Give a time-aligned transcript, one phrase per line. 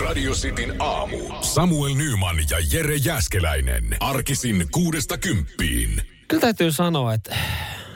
[0.00, 1.18] Radio Cityn aamu.
[1.40, 3.96] Samuel Nyman ja Jere Jäskeläinen.
[4.00, 6.02] Arkisin kuudesta kymppiin.
[6.28, 7.36] Kyllä täytyy sanoa, että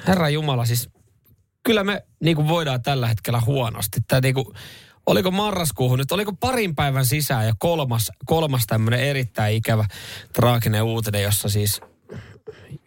[0.07, 0.91] Herra Jumala, siis
[1.63, 4.01] kyllä me niin kuin voidaan tällä hetkellä huonosti.
[4.09, 4.47] Tämä niin kuin,
[5.07, 9.85] oliko marraskuuhun nyt, oliko parin päivän sisään ja kolmas, kolmas tämmöinen erittäin ikävä
[10.33, 11.81] traaginen uutinen, jossa siis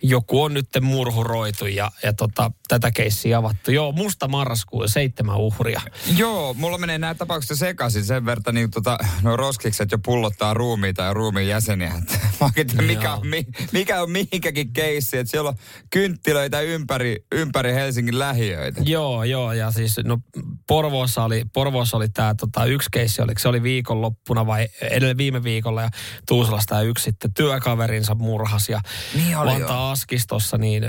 [0.02, 3.72] joku on nyt murhuroitu ja, ja tota, tätä keissiä avattu.
[3.72, 5.82] Joo, musta marraskuu seitsemän uhria.
[6.18, 11.02] Joo, mulla menee nämä tapaukset sekaisin sen verran, niin tota, no roskikset jo pullottaa ruumiita
[11.02, 11.94] ja ruumiin jäseniä.
[12.42, 13.22] Mä tiedä, mikä, on,
[13.72, 15.56] mikä on mihinkäkin keissi, että siellä on
[15.90, 18.82] kynttilöitä ympäri, ympäri Helsingin lähiöitä.
[18.86, 20.18] Joo, joo, ja siis no
[20.68, 25.44] Porvoossa oli, Porvoossa oli tämä tota, yksi keissi, oliko se oli viikonloppuna vai edelleen viime
[25.44, 25.90] viikolla, ja
[26.28, 28.82] Tuusulasta yksi sitten työkaverinsa murhas, ja
[29.16, 30.84] niin oli Vanta Askistossa, niin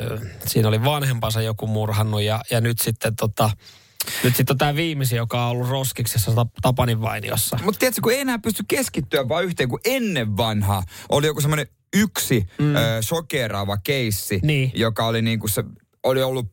[0.46, 3.50] siinä oli vanhempansa joku murhannut ja, ja nyt sitten tota,
[4.24, 7.58] nyt sitten on tämä viimeisin, joka on ollut roskiksessa Tapanin vainiossa.
[7.64, 11.66] Mutta tiedätkö, kun ei enää pysty keskittyä vaan yhteen, kun ennen vanha oli joku semmoinen
[11.96, 12.76] yksi mm.
[12.76, 14.72] ö, shokeraava keissi, niin.
[14.74, 15.64] joka oli niin kuin se,
[16.02, 16.46] oli ollut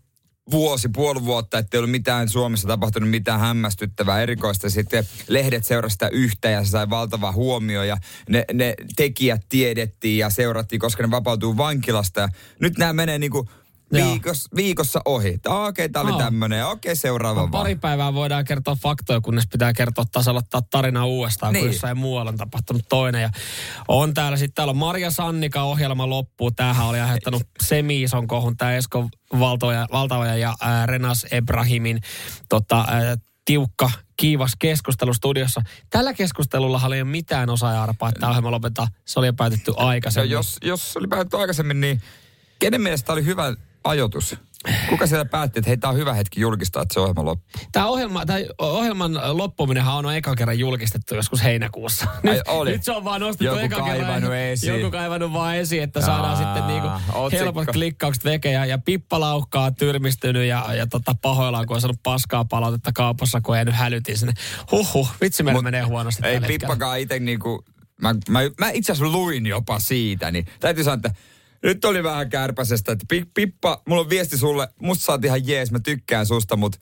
[0.51, 4.69] vuosi, puoli vuotta, ettei ollut mitään Suomessa tapahtunut mitään hämmästyttävää erikoista.
[4.69, 7.97] Sitten lehdet seurasivat sitä yhtä ja se sai valtava huomio ja
[8.29, 12.21] ne, ne tekijät tiedettiin ja seurattiin, koska ne vapautuu vankilasta.
[12.21, 13.49] Ja nyt nämä menee niin kuin
[13.93, 15.39] viikossa, viikossa ohi.
[15.45, 16.17] Okei, okay, tämä oli no.
[16.17, 16.65] tämmöinen.
[16.65, 21.05] Okei, okay, seuraava no, Pari päivää voidaan kertoa faktoja, kunnes pitää kertoa taas aloittaa tarina
[21.05, 21.65] uudestaan, niin.
[21.65, 23.21] kun jossain muualla on tapahtunut toinen.
[23.21, 23.29] Ja
[23.87, 26.51] on täällä sitten, täällä on Maria Sannika ohjelma loppuu.
[26.51, 32.01] Tämähän oli aiheuttanut semi-ison kohun, tämä Esko Valtoja, ja ää, Renas Ebrahimin
[32.49, 35.61] tota, ää, tiukka, kiivas keskustelu studiossa.
[35.89, 38.87] Tällä keskustelulla oli mitään osaa arpaa, että tämä ohjelma lopetetaan.
[39.05, 40.31] Se oli jo päätetty aikaisemmin.
[40.31, 42.01] No, jos, jos oli päätetty aikaisemmin, niin
[42.59, 43.53] kenen mielestä oli hyvä
[43.87, 44.35] ajoitus?
[44.89, 47.61] Kuka siellä päätti, että hei, tämä on hyvä hetki julkistaa, että se ohjelma loppuu?
[47.71, 52.07] Tämä ohjelma, tämä ohjelman loppuminenhan on eka kerran julkistettu joskus heinäkuussa.
[52.23, 52.71] Nyt, Ai, oli.
[52.71, 54.33] nyt se on vaan nostettu joku eka kerran.
[54.33, 54.79] Esiin.
[54.79, 56.89] Joku kaivannut vaan esiin, että saadaan Aa, sitten niinku
[57.31, 58.65] helpot klikkaukset vekejä.
[58.65, 63.57] Ja Pippa Laukkaa tyrmistynyt ja, ja tota pahoillaan, kun on saanut paskaa palautetta kaupassa, kun
[63.57, 64.33] ei nyt hälytin sinne.
[64.71, 66.27] Huhhuh, vitsi meillä menee huonosti.
[66.27, 67.65] Ei Pippakaan itse niinku,
[68.01, 71.11] mä, mä, mä itse asiassa luin jopa siitä, niin täytyy sanoa, että
[71.63, 75.79] nyt oli vähän kärpäsestä, että Pippa, mulla on viesti sulle, musta saat ihan jees, mä
[75.79, 76.79] tykkään susta, mutta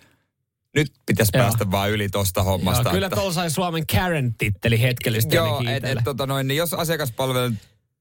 [0.75, 1.43] nyt pitäisi Joo.
[1.43, 2.83] päästä vaan yli tosta hommasta.
[2.83, 7.53] Joo, kyllä tuolla sai Suomen Karen-titteli hetkellisesti Joo, että et, tota noin, niin jos asiakaspalvelu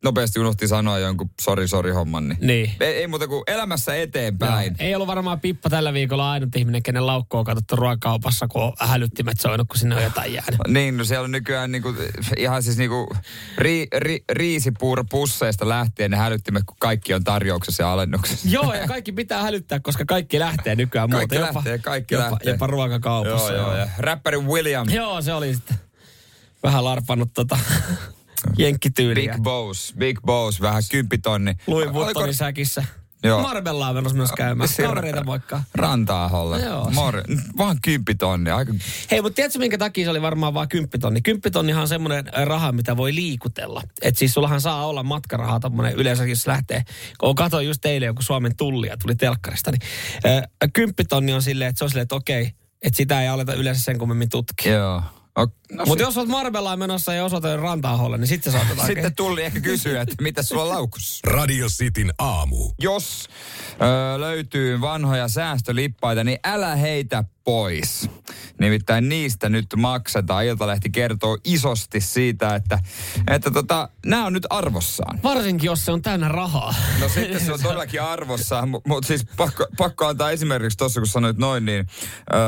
[0.05, 2.29] nopeasti unohti sanoa jonkun sori sori homman.
[2.29, 2.71] Niin, niin.
[2.81, 4.73] Ei, ei muuta kuin elämässä eteenpäin.
[4.73, 8.63] No, ei ollut varmaan Pippa tällä viikolla ainut ihminen, kenen laukko on katsottu ruokakaupassa, kun
[8.63, 10.61] on hälyttimet soinut, kun sinne on jotain jäänyt.
[10.69, 11.95] niin, no siellä on nykyään niinku,
[12.37, 13.17] ihan siis niinku
[13.59, 18.49] ri, ri, riisipuurapusseista lähtien ne hälyttimet, kun kaikki on tarjouksessa ja alennuksessa.
[18.49, 21.55] joo, ja kaikki pitää hälyttää, koska kaikki lähtee nykyään kaikki muuta.
[21.55, 22.53] Lähtee, kaikki jopa, lähtee.
[22.53, 23.53] Jopa ruokakaupassa.
[23.53, 24.89] Joo, joo, ja räppäri William.
[24.91, 25.77] Joo, se oli sitten
[26.63, 27.59] vähän larpannut tota
[28.59, 29.33] jenkkityyliä.
[29.33, 31.55] Big Boss, Big Boss, vähän kymppitonni.
[31.67, 32.85] Louis Vuittonin säkissä.
[33.25, 33.43] Joo.
[33.43, 34.71] Marbella on menossa myös käymään.
[34.87, 35.65] Kavereita moikkaa.
[35.75, 36.61] Rantaaholle.
[36.61, 36.91] Joo.
[36.91, 38.51] Mor- vaan kymppitonni.
[38.51, 38.75] Aika...
[39.11, 41.23] Hei, mutta tiedätkö minkä takia se oli varmaan vaan kymppitonni?
[41.23, 43.83] Kymppitonnihan on semmoinen raha, mitä voi liikutella.
[44.03, 46.83] Että siis sullahan saa olla matkarahaa tommonen yleensä, jos lähtee.
[47.19, 49.83] Kun katsoin just teille joku Suomen tullia tuli telkkarista, niin
[50.27, 52.51] äh, kymppitonni on silleen, että se on silleen, että okei,
[52.83, 54.73] että sitä ei aleta yleensä sen kummemmin tutkia.
[54.73, 55.03] Joo.
[55.37, 59.61] No, Mutta jos olet Marbellaan menossa ja osoite rantaaholle, niin sitten saatat Sitten tuli ehkä
[59.61, 61.31] kysyä, että mitä sulla on laukussa.
[61.31, 62.71] Radio Cityn aamu.
[62.81, 63.29] Jos
[63.73, 68.11] ö, löytyy vanhoja säästölippaita, niin älä heitä pois.
[68.61, 70.45] Nimittäin niistä nyt maksetaan.
[70.45, 72.79] Iltalehti kertoo isosti siitä, että,
[73.31, 75.21] että tota, nämä on nyt arvossaan.
[75.23, 76.75] Varsinkin, jos se on täynnä rahaa.
[77.01, 81.39] No sitten se on todellakin arvossaan, mutta siis pakko, pakko antaa esimerkiksi tuossa, kun sanoit
[81.39, 81.87] noin, niin
[82.35, 82.41] öö,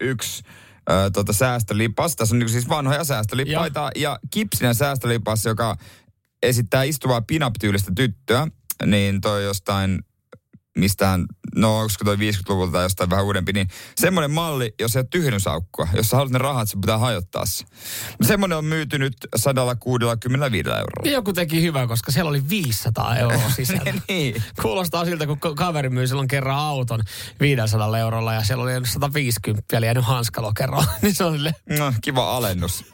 [0.00, 0.42] yksi
[0.90, 2.16] ö, tota säästölipas.
[2.16, 5.76] Tässä on niin siis vanhoja säästölippaita ja, ja kipsinen säästölipas, joka
[6.42, 8.46] esittää istuvaa pinap-tyylistä tyttöä,
[8.86, 10.02] niin toi jostain
[10.76, 15.06] mistään, no onko toi 50-luvulta tai jostain vähän uudempi, niin semmoinen malli, jos ei ole
[15.10, 17.64] tyhjennysaukkua, jos sä haluat ne rahat, se pitää hajottaa se.
[18.22, 21.10] Semmoinen on myyty nyt 165 eurolla.
[21.10, 23.94] Joku teki hyvää, koska siellä oli 500 euroa sisällä.
[24.08, 24.42] niin.
[24.62, 27.02] Kuulostaa siltä, kun kaveri myy silloin kerran auton
[27.40, 30.84] 500 eurolla ja siellä oli 150 eli jäänyt hanskalokeroon.
[31.02, 31.54] niin se on sille...
[31.78, 32.84] No, kiva alennus.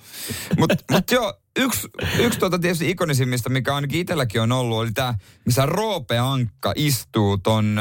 [0.59, 1.89] Mutta mut joo, yksi,
[2.19, 5.15] yksi tuota tietysti ikonisimmista, mikä ainakin itselläkin on ollut, oli tämä,
[5.47, 7.81] missä Roope Ankka istuu ton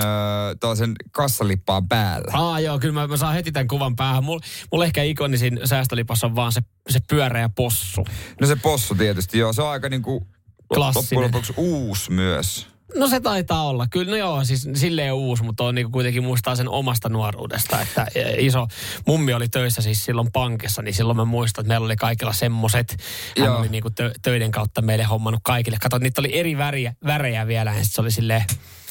[0.77, 2.31] sen kassalippaan päällä.
[2.33, 4.23] Aa joo, kyllä mä, mä saan heti tämän kuvan päähän.
[4.23, 8.05] Mulla mul ehkä ikonisin säästölipas on vaan se, se pyöreä possu.
[8.41, 9.53] No se possu tietysti, joo.
[9.53, 10.27] Se on aika niinku
[10.73, 11.03] Klassinen.
[11.03, 12.70] loppujen lopuksi uusi myös.
[12.95, 13.87] No se taitaa olla.
[13.87, 18.07] Kyllä, no joo, siis silleen uusi, mutta on niinku kuitenkin muistaa sen omasta nuoruudesta, että
[18.15, 18.67] e, iso
[19.07, 22.97] mummi oli töissä siis silloin pankissa, niin silloin mä muistan, että meillä oli kaikilla semmoset.
[23.39, 23.59] Hän joo.
[23.59, 25.77] oli niinku tö, töiden kautta meille hommannut kaikille.
[25.81, 28.43] Kato, niitä oli eri väriä, värejä vielä, ja se oli silleen...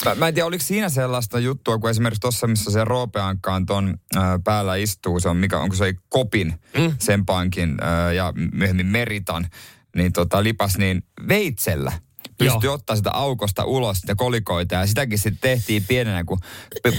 [0.04, 3.98] Mä, mä en tiedä, oliko siinä sellaista juttua, kun esimerkiksi tuossa, missä se Roopeankkaan ton
[4.16, 6.94] äh, päällä istuu, se on mikä, onko se kopin mm.
[6.98, 9.46] sen pankin äh, ja myöhemmin Meritan,
[9.96, 11.92] niin tota, lipas niin veitsellä
[12.38, 14.74] pystyi ottaa sitä aukosta ulos ja kolikoita.
[14.74, 16.38] Ja sitäkin sitten tehtiin pienenä, kun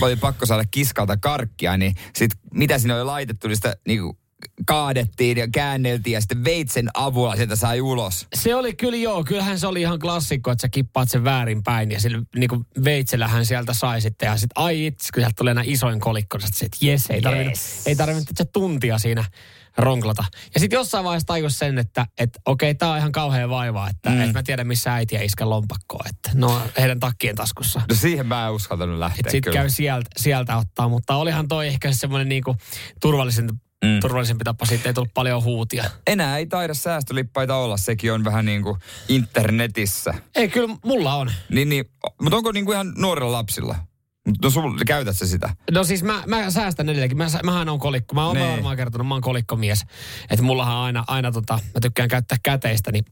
[0.01, 4.17] oli pakko saada kiskalta karkkia, niin sit, mitä siinä oli laitettu, niin sitä niin kuin
[4.65, 8.27] kaadettiin ja käänneltiin ja sitten veitsen avulla sieltä sai ulos.
[8.35, 11.91] Se oli kyllä joo, kyllähän se oli ihan klassikko, että sä kippaat sen väärin päin
[11.91, 15.55] ja sillä niin kuin veitsellähän sieltä sai sitten ja sitten ai itse, kun sieltä tulee
[15.63, 17.87] isoin kolikko, että jes, ei tarvinnut, yes.
[17.87, 19.25] ei tarvinnut tuntia siinä
[19.81, 20.23] ronklata.
[20.53, 24.09] Ja sitten jossain vaiheessa tajus sen, että et, okei, tämä on ihan kauhean vaivaa, että
[24.09, 24.21] mm.
[24.21, 27.81] et mä tiedän missä äiti ja iskä lompakkoa, että no heidän takkien taskussa.
[27.89, 31.91] No siihen mä en uskaltanut lähteä Sitten käy sieltä, sieltä ottaa, mutta olihan toi ehkä
[31.91, 32.55] semmoinen niinku
[33.01, 33.49] turvallisen
[33.85, 33.99] Mm.
[33.99, 35.83] turvallisempi tapa, siitä ei tullut paljon huutia.
[36.07, 40.13] Enää ei taida säästölippaita olla, sekin on vähän niin kuin internetissä.
[40.35, 41.31] Ei, kyllä mulla on.
[41.49, 41.85] Niin, niin,
[42.21, 43.75] mutta onko niin kuin ihan nuorilla lapsilla?
[44.43, 45.55] No sul, käytät sä sitä?
[45.71, 47.17] No siis mä, mä säästän edelleenkin.
[47.17, 48.15] Mä, mähän on kolikko.
[48.15, 48.51] Mä oon nee.
[48.51, 49.85] varmaan kertonut, mä oon kolikkomies.
[50.29, 53.05] Että mullahan aina, aina tota, mä tykkään käyttää käteistä, niin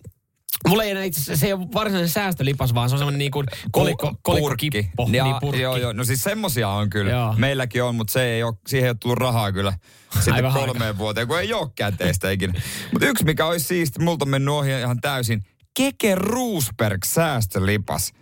[0.67, 3.47] Mulla ei enää itse se ei ole varsinainen säästölipas, vaan se on semmoinen niin kuin
[3.71, 5.09] kolikko, kolikkokippo.
[5.11, 5.61] Ja, niin purkki.
[5.61, 5.93] Joo, joo.
[5.93, 7.11] No siis semmosia on kyllä.
[7.11, 7.33] Joo.
[7.37, 9.73] Meilläkin on, mutta se ei ole, siihen ei ole tullut rahaa kyllä
[10.13, 10.97] sitten Aivan kolmeen aika.
[10.97, 12.53] vuoteen, kun ei ole käteistä ikinä.
[12.91, 15.43] mutta yksi, mikä olisi siisti, multa on mennyt ohi ihan täysin.
[15.77, 18.13] Keke Roosberg säästölipas.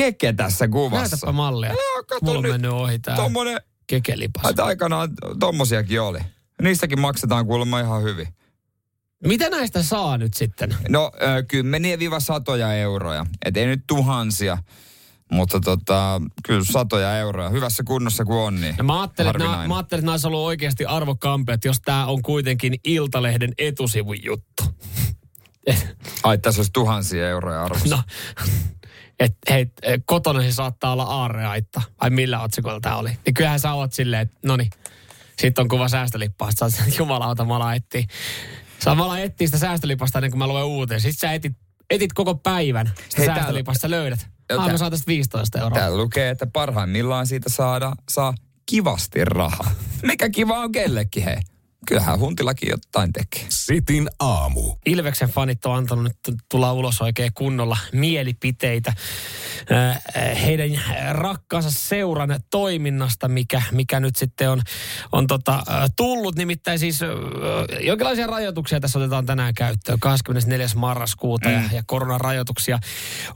[0.00, 1.16] Keke tässä kuvassa.
[1.16, 1.70] Näytäpä mallia.
[1.70, 4.50] Joo, kato Mulla nyt, mennyt ohi tää tommonen, kekelipas.
[4.50, 5.10] Että aikanaan
[5.40, 6.18] tommosiakin oli.
[6.62, 8.28] Niistäkin maksetaan kuulemma ihan hyvin.
[9.24, 10.76] Mitä näistä saa nyt sitten?
[10.88, 11.12] No
[11.48, 13.26] kymmeniä viiva satoja euroja.
[13.44, 14.58] Et ei nyt tuhansia.
[15.32, 17.48] Mutta tota, kyllä satoja euroja.
[17.48, 21.52] Hyvässä kunnossa kuin on, niin no mä, ajattelin, että mä ajattelin, että ollut oikeasti arvokampi,
[21.52, 24.62] että jos tämä on kuitenkin Iltalehden etusivun juttu.
[26.22, 27.96] Ai, tässä olisi tuhansia euroja arvossa.
[27.96, 28.02] No,
[29.20, 29.66] että hei,
[30.04, 31.82] kotona se saattaa olla aarreaitta.
[31.98, 33.10] Ai millä otsikolla tämä oli.
[33.26, 34.70] Niin kyllähän sä oot silleen, että no niin,
[35.38, 38.04] sitten on kuva säästölippaa, että sä jumalauta, mä etsiä.
[38.78, 41.00] Samalla etsii sitä säästölipasta ennen kuin mä luen uuteen.
[41.00, 41.52] Sitten sä etit,
[41.90, 44.28] etit koko päivän sitä Hei, säästölipasta, sä löydät.
[44.56, 45.78] Ah, mä saan tästä 15 euroa.
[45.78, 48.34] Täällä lukee, että parhaimmillaan siitä saada, saa
[48.66, 49.70] kivasti rahaa.
[50.02, 51.36] Mikä kiva on kellekin, hei
[51.86, 53.46] kyllähän Huntilakin jotain tekee.
[53.48, 54.74] Sitin aamu.
[54.86, 58.92] Ilveksen fanit on antanut nyt tulla ulos oikein kunnolla mielipiteitä
[59.72, 60.02] äh,
[60.42, 60.70] heidän
[61.12, 64.62] rakkaansa seuran toiminnasta, mikä, mikä nyt sitten on,
[65.12, 66.36] on tota, äh, tullut.
[66.36, 67.08] Nimittäin siis äh,
[67.80, 70.66] jonkinlaisia rajoituksia tässä otetaan tänään käyttöön 24.
[70.76, 71.54] marraskuuta mm.
[71.54, 72.78] ja, ja koronarajoituksia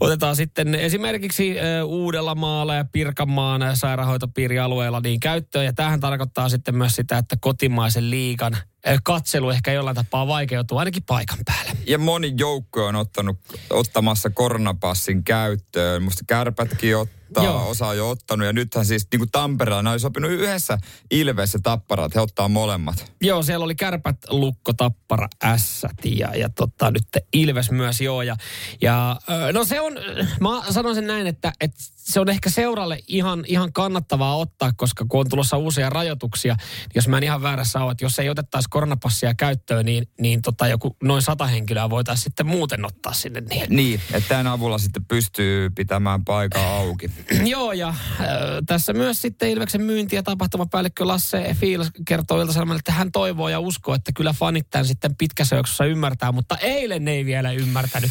[0.00, 1.54] otetaan sitten esimerkiksi
[1.84, 5.64] Uudellamaalla ja Pirkanmaan sairaanhoitopiirialueella niin käyttöön.
[5.64, 8.56] Ja tähän tarkoittaa sitten myös sitä, että kotimaisen liikan liikan
[9.02, 11.72] katselu ehkä jollain tapaa vaikeutuu ainakin paikan päällä.
[11.86, 13.38] Ja moni joukko on ottanut,
[13.70, 16.02] ottamassa koronapassin käyttöön.
[16.02, 17.68] Musta kärpätkin ottaa, Joo.
[17.68, 18.46] osa on jo ottanut.
[18.46, 20.78] Ja nythän siis niin kuin Tampereella, ne oli sopinut yhdessä
[21.10, 23.12] Ilves ja Tappara, että he ottaa molemmat.
[23.20, 28.22] Joo, siellä oli kärpät, lukko, tappara, ässät ja, ja tota, nyt Ilves myös joo.
[28.22, 28.36] Ja,
[28.82, 29.16] ja
[29.52, 29.92] no se on,
[30.40, 35.04] mä sanon sen näin, että, että se on ehkä seuralle ihan, ihan kannattavaa ottaa, koska
[35.08, 38.30] kun on tulossa uusia rajoituksia, niin jos mä en ihan väärässä ole, että jos ei
[38.30, 43.40] otettaisi koronapassia käyttöön, niin, niin tota joku noin sata henkilöä voitaisiin sitten muuten ottaa sinne.
[43.40, 47.10] Niin, niin että tämän avulla sitten pystyy pitämään paikan auki.
[47.44, 48.26] Joo, ja äh,
[48.66, 53.60] tässä myös sitten Ilveksen myynti- ja tapahtumapäällikkö Lasse Fiilas kertoo ilta että hän toivoo ja
[53.60, 58.10] uskoo, että kyllä fanit tämän sitten pitkässä jaksossa ymmärtää, mutta eilen ne ei vielä ymmärtänyt.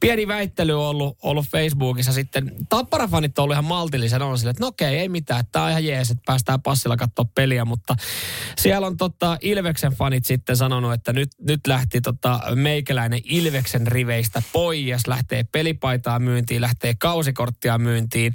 [0.00, 2.52] Pieni väittely on ollut, ollut Facebookissa sitten.
[3.28, 5.84] Tappara-fanit on ollut ihan maltillisen on sille, että no okei, ei mitään, tämä on ihan
[5.84, 7.94] jees, että päästään passilla katsoa peliä, mutta
[8.58, 14.42] siellä on tota Ilveksen fanit sitten sanonut, että nyt, nyt lähti tota meikäläinen Ilveksen riveistä
[14.52, 18.34] pois, lähtee pelipaitaa myyntiin, lähtee kausikorttia myyntiin.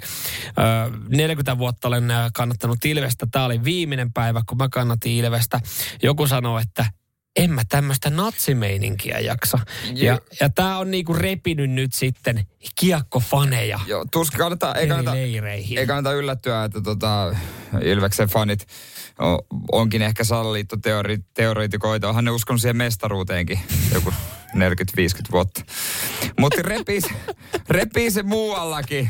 [1.08, 3.26] 40 vuotta olen kannattanut Ilvestä.
[3.30, 5.60] Tämä oli viimeinen päivä, kun mä kannatin Ilvestä.
[6.02, 6.99] Joku sanoi, että
[7.36, 9.58] en mä tämmöistä natsimeininkiä jaksa.
[9.94, 12.46] Ja, ja, ja tämä on niinku repinyt nyt sitten
[12.80, 13.80] kiekkofaneja.
[13.86, 15.16] Joo, tuskin kannata, ei kannata,
[15.76, 17.36] ei kannata yllättyä, että tota,
[17.82, 18.66] Ilveksen fanit
[19.72, 22.08] onkin ehkä salaliittoteoreitikoita.
[22.08, 23.60] Onhan ne uskonut siihen mestaruuteenkin
[23.94, 24.10] joku
[24.54, 24.60] 40-50
[25.32, 25.62] vuotta.
[26.38, 27.00] Mutta repii,
[27.68, 29.08] repii se muuallakin.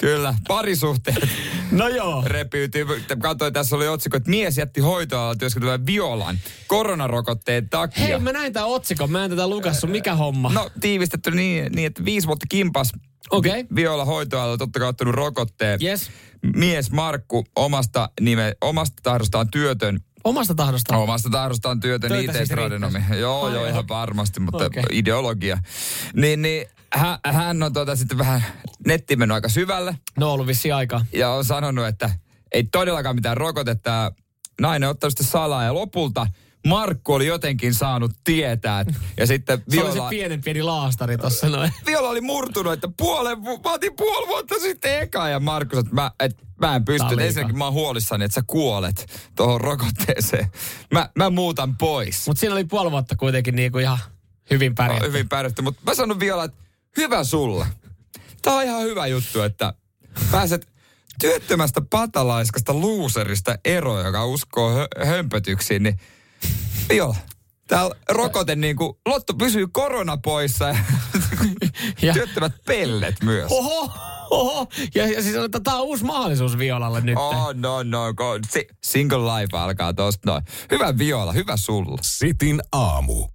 [0.00, 1.28] Kyllä, parisuhteet.
[1.70, 2.22] No joo.
[2.26, 2.86] Repiytyy.
[3.18, 8.06] Katsoin, tässä oli otsikko, että mies jätti hoitoalalla työskentelevän violan koronarokotteen takia.
[8.06, 9.86] Hei, mä näin tämän otsikon, mä en tätä lukassu.
[9.86, 10.52] Mikä homma?
[10.52, 12.92] No tiivistetty niin, niin että viisi vuotta kimpas
[13.30, 13.50] Okei.
[13.50, 13.64] Okay.
[13.74, 15.78] Viola hoitoalalla totta kai ottanut rokotteen.
[15.82, 16.10] Yes.
[16.56, 21.00] Mies Markku omasta, nime, omasta tahdostaan työtön Omasta tahdostaan?
[21.00, 23.02] Omasta tahdostaan työtön IT-stradenomi.
[23.08, 24.82] Siis joo, Ai joo, ihan varmasti, mutta okay.
[24.92, 25.58] ideologia.
[26.14, 28.44] Niin, niin hän, hän on tuota sitten vähän
[28.86, 29.98] netti mennyt aika syvälle.
[30.18, 31.04] No ollut vissi aika.
[31.12, 32.10] Ja on sanonut, että
[32.52, 34.12] ei todellakaan mitään rokotetta.
[34.60, 36.26] Nainen on ottanut sitten salaa ja lopulta
[36.66, 38.84] Markku oli jotenkin saanut tietää.
[39.16, 39.92] Ja sitten Viola...
[39.92, 41.72] Se oli se pienen pieni laastari tuossa noin.
[41.86, 45.28] Viola oli murtunut, että puolen, mä otin puoli vuotta sitten eka.
[45.28, 47.14] Ja Markku sanoi, että mä, et, mä en pysty.
[47.20, 50.52] Ensinnäkin mä oon huolissani, että sä kuolet tuohon rokotteeseen.
[50.92, 52.26] Mä, mä muutan pois.
[52.26, 53.98] Mutta siinä oli puoli vuotta kuitenkin niinku ihan
[54.50, 55.06] hyvin pärjätty.
[55.06, 56.58] No, hyvin pärjätty, mutta mä sanon Viola, että
[56.96, 57.66] hyvä sulla.
[58.42, 59.74] Tää on ihan hyvä juttu, että
[60.30, 60.68] pääset
[61.20, 66.00] työttömästä patalaiskasta luuserista ero, joka uskoo hö- hömpötyksiin, niin
[66.88, 67.16] Viola,
[67.68, 70.76] täällä rokote niin kuin, Lotto pysyy korona poissa ja,
[72.02, 72.12] ja.
[72.12, 73.52] työttömät pellet myös.
[73.52, 73.92] Oho,
[74.30, 74.66] oho.
[74.94, 77.18] Ja, ja siis että tämä on uusi mahdollisuus Violalle nyt.
[77.18, 78.38] Oh, no, no, go.
[78.50, 80.42] Si- single life alkaa tosta noin.
[80.70, 81.98] Hyvä Viola, hyvä sulla.
[82.02, 83.28] Sitin aamu.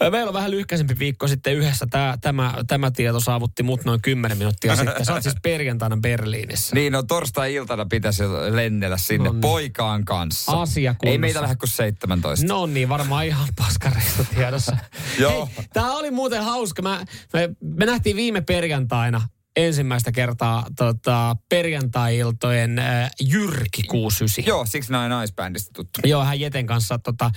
[0.00, 1.86] Meillä on vähän lyhkäisempi viikko sitten yhdessä.
[1.90, 5.06] Tämä, tämä, tämä tieto saavutti mut noin 10 minuuttia sitten.
[5.06, 6.74] Sä oot siis perjantaina Berliinissä.
[6.74, 9.40] Niin, no torstai-iltana pitäisi lennellä sinne no niin.
[9.40, 10.62] poikaan kanssa.
[10.62, 10.94] Asia.
[11.02, 12.46] Ei meitä lähde kuin 17.
[12.46, 14.76] No niin, varmaan ihan paskareista tiedossa.
[15.18, 15.48] Joo.
[15.56, 16.82] Hei, tää oli muuten hauska.
[16.82, 19.20] Mä, me, me nähtiin viime perjantaina
[19.56, 24.44] ensimmäistä kertaa tota, perjantai-iltojen äh, Jyrki 69.
[24.46, 26.00] Joo, siksi näin naisbändistä tuttu.
[26.04, 27.30] Joo, hän Jeten kanssa tota,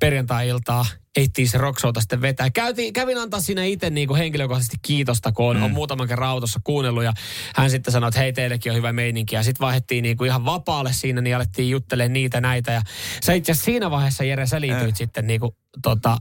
[0.00, 2.50] perjantai-iltaa ehtii se rockshowta sitten vetää.
[2.50, 5.62] Käytiin, kävin antaa siinä itse niin kuin henkilökohtaisesti kiitosta, kun on, mm.
[5.62, 7.12] on muutaman kerran autossa kuunnellut ja
[7.54, 9.34] hän sitten sanoi, että hei teillekin on hyvä meininki.
[9.34, 12.72] Ja sitten vaihdettiin niin kuin ihan vapaalle siinä, niin alettiin juttelemaan niitä näitä.
[12.72, 12.82] Ja
[13.22, 14.98] sä itse asiassa siinä vaiheessa, Jere, sä liityit äh.
[14.98, 15.52] sitten niin kuin,
[15.82, 16.18] tota,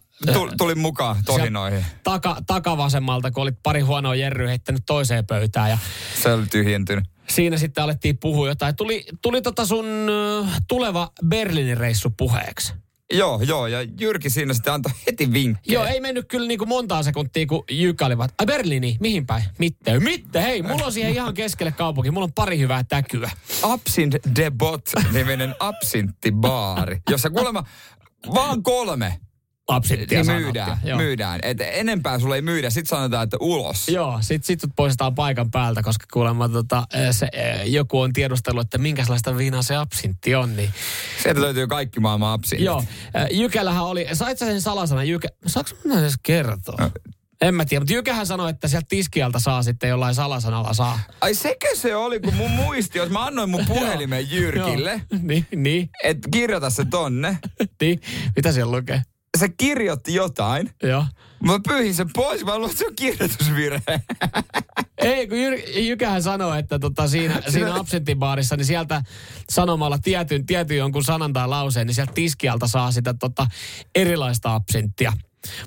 [0.58, 1.86] Tulin mukaan tohinoihin.
[2.04, 5.70] Taka, takavasemmalta, kun olit pari huonoa Jerryä heittänyt toiseen pöytään.
[5.70, 5.78] Ja
[6.22, 7.04] se oli tyhjentynyt.
[7.30, 8.76] Siinä sitten alettiin puhua jotain.
[8.76, 9.86] Tuli, tuli tota sun
[10.68, 12.74] tuleva Berliinin reissu puheeksi.
[13.14, 15.74] Joo, joo, ja Jyrki siinä sitten antoi heti vinkkejä.
[15.74, 19.44] Joo, ei mennyt kyllä niin kuin montaa sekuntia, kun Jykka oli vaan, Berliini, mihin päin?
[19.58, 23.32] Mitte, mitte, hei, mulla on siihen ihan keskelle kaupunki, mulla on pari hyvää täkyä.
[23.64, 24.82] Absint de Bot
[25.14, 27.64] niminen absinttibaari, jossa kuulemma
[28.34, 29.20] vaan kolme
[29.70, 31.40] absinttia niin myydään, myydään.
[31.44, 33.90] Et enempää sulle ei myydä, sit sanotaan, että ulos.
[33.90, 37.30] Joo, sit, sit sut poistetaan paikan päältä, koska kuulemma tota, se,
[37.66, 40.56] joku on tiedustellut, että minkälaista viinaa se absintti on.
[40.56, 40.70] Niin...
[41.24, 42.66] Sieltä löytyy kaikki maailman absintti.
[42.66, 42.84] Joo,
[43.32, 46.76] Jykällähän oli, sait sä sen salasana Jykä, saanko mä edes kertoa?
[46.80, 46.92] No.
[47.42, 51.00] En mä tiedä, mutta Jykähän sanoi, että sieltä tiskialta saa sitten jollain salasanalla saa.
[51.22, 55.02] Ai sekö se oli, kun mun muisti, jos mä annoin mun puhelimen Jyrkille.
[55.22, 55.90] niin, niin.
[56.04, 57.38] Että kirjoita se tonne.
[57.82, 58.02] niin,
[58.36, 59.02] mitä siellä lukee?
[59.38, 60.70] Se kirjoitti jotain.
[60.84, 61.06] Joo.
[61.44, 64.02] Mä pyyhin sen pois, mä luulen, että se on kirjoitusvirhe.
[64.98, 69.02] Ei, kun Jyr- Jykähän sanoi, että tota siinä, siinä absenttibaarissa, niin sieltä
[69.50, 73.48] sanomalla tietyn, tietyn jonkun sanan tai lauseen, niin sieltä tiskialta saa sitä tota
[73.96, 75.14] erilaista absenttia.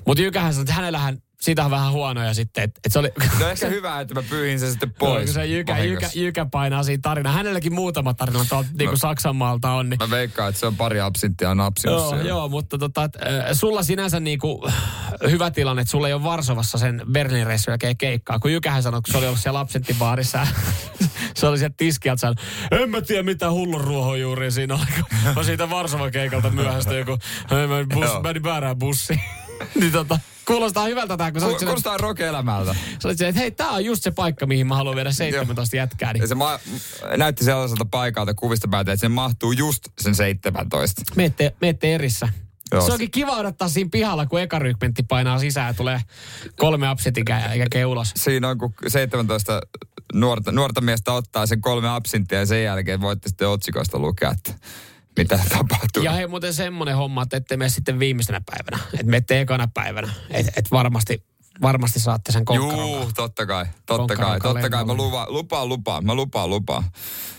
[0.07, 2.63] Mutta Jykähän sanoi, että hänellähän siitä on vähän huonoja sitten.
[2.63, 3.09] Että et se oli,
[3.39, 5.27] no ehkä hyvä, että mä pyyhin sen sitten pois.
[5.27, 7.31] No, se jykä, jykä, jykä, painaa siinä tarina.
[7.31, 9.89] Hänelläkin muutama tarina tuolta niin kuin Saksan maalta on.
[9.89, 9.97] Niin.
[9.99, 13.83] Mä veikkaan, että se on pari absinttia napsinut joo, joo, mutta tota, et, äh, sulla
[13.83, 14.73] sinänsä niin kuin,
[15.29, 18.39] hyvä tilanne, että sulla ei ole Varsovassa sen Berlin reissun jälkeen keikkaa.
[18.39, 20.47] Kun Jykähän sanoi, kun se oli ollut siellä absinttibaarissa,
[21.35, 22.39] se oli sieltä tiskialta sanonut,
[22.71, 25.05] en mä tiedä mitä hullun ruohonjuuri siinä oli.
[25.35, 27.17] Mä siitä Varsovan keikalta myöhästä joku,
[27.51, 29.42] mä bus, väärään bussiin.
[29.79, 32.75] niin tota, Kuulostaa hyvältä tämä, kun sä Kuulostaa rock-elämältä.
[32.99, 36.13] Sä olit että hei, tää on just se paikka, mihin mä haluan viedä 17 jätkää.
[36.13, 36.21] Niin.
[36.21, 36.59] Ja se ma-
[37.17, 41.01] näytti sellaiselta paikalta kuvista päätä, että se mahtuu just sen 17.
[41.15, 42.29] Meette, meette erissä.
[42.71, 42.81] Joo.
[42.81, 46.01] Se onkin kiva odottaa siinä pihalla, kun eka rykmentti painaa sisään ja tulee
[46.55, 48.11] kolme absintia eikä ulos.
[48.15, 49.61] Siinä on, kun 17
[50.13, 54.53] nuorta, nuorta miestä ottaa sen kolme absinttia ja sen jälkeen voitte sitten otsikoista lukea, että
[55.17, 56.03] mitä tapahtuu.
[56.03, 58.83] Ja hei muuten semmoinen homma, että ette mene sitten viimeisenä päivänä.
[58.93, 60.13] Että menette ekana päivänä.
[60.29, 61.23] Että et varmasti,
[61.61, 62.89] varmasti saatte sen konkkaron.
[62.89, 63.65] Juu, totta kai.
[63.85, 64.39] Totta kai.
[64.39, 64.85] Totta kai.
[64.85, 66.05] Mä lupa, lupaan, lupaan.
[66.05, 66.83] Mä lupaan, lupaan.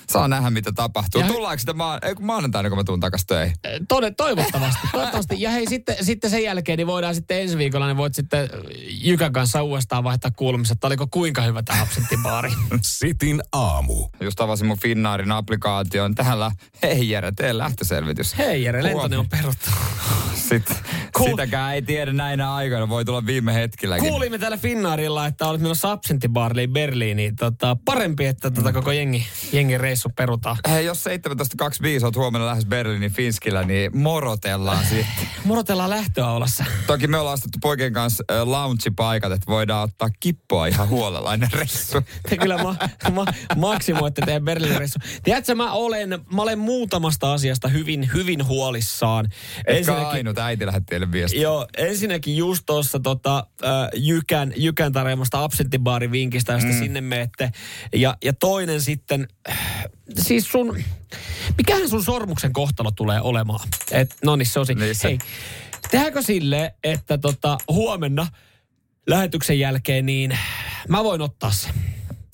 [0.08, 1.20] Saa nähdä, mitä tapahtuu.
[1.20, 3.56] Ja Tullaanko sitä maa, ei, kun maanantaina, kun mä tuun takas töihin?
[3.88, 5.34] Tode, toivottavasti, toivottavasti.
[5.38, 8.49] Ja hei, sitten, sitten sen jälkeen niin voidaan sitten ensi viikolla, niin voit sitten
[8.88, 12.50] Jykän kanssa uudestaan vaihtaa kuulumiset, että oliko kuinka hyvä tämä absenttibaari.
[12.99, 14.08] Sitin aamu.
[14.20, 16.14] Just avasin mun Finnaarin applikaation.
[16.14, 16.50] Täällä,
[16.82, 18.38] hei Jere, tee lähtöselvitys.
[18.38, 19.70] Hei Jere, lentoni on peruttu.
[20.49, 20.76] Sitten,
[21.16, 21.30] cool.
[21.30, 22.88] Sitäkään ei tiedä näinä aikoina.
[22.88, 24.08] Voi tulla viime hetkelläkin.
[24.08, 27.37] kuulimme täällä Finnaarilla, että olet menossa absenttibaarliin Berliiniin.
[27.37, 30.56] Tota, parempi, että tota koko jengi, jengi reissu perutaan.
[30.68, 35.28] Hei, jos 17.25 olet huomenna lähes Berliinin Finskillä, niin morotellaan sitten.
[35.44, 36.64] Morotellaan lähtöaulassa.
[36.86, 41.52] Toki me ollaan astettu poikien kanssa äh, lounge-paikat, että voidaan ottaa kippoa ihan huolella ennen
[41.52, 42.00] reissu.
[42.28, 42.76] Te kyllä ma,
[43.12, 43.24] ma,
[43.56, 44.98] maksimoitte teidän Berliinin reissu.
[45.22, 49.28] Tiedätkö, mä olen, mä olen muutamasta asiasta hyvin, hyvin huolissaan.
[49.66, 51.40] Etkä ainut äiti lähetti teille viestiä.
[51.40, 56.78] Joo, ensinnäkin just tuossa tota, äh, Jykän, Jykän tarjoamasta absenttibaarivinkistä, josta mm.
[56.78, 57.50] sinne menette.
[57.94, 59.28] Ja, ja toinen sitten,
[60.18, 60.76] siis sun,
[61.58, 63.68] mikähän sun sormuksen kohtalo tulee olemaan?
[63.90, 65.18] Et, no niin, se on Niin se- Hei,
[65.90, 68.26] tehdäänkö sille, että tota, huomenna
[69.06, 70.38] lähetyksen jälkeen, niin
[70.88, 71.74] mä voin ottaa sen.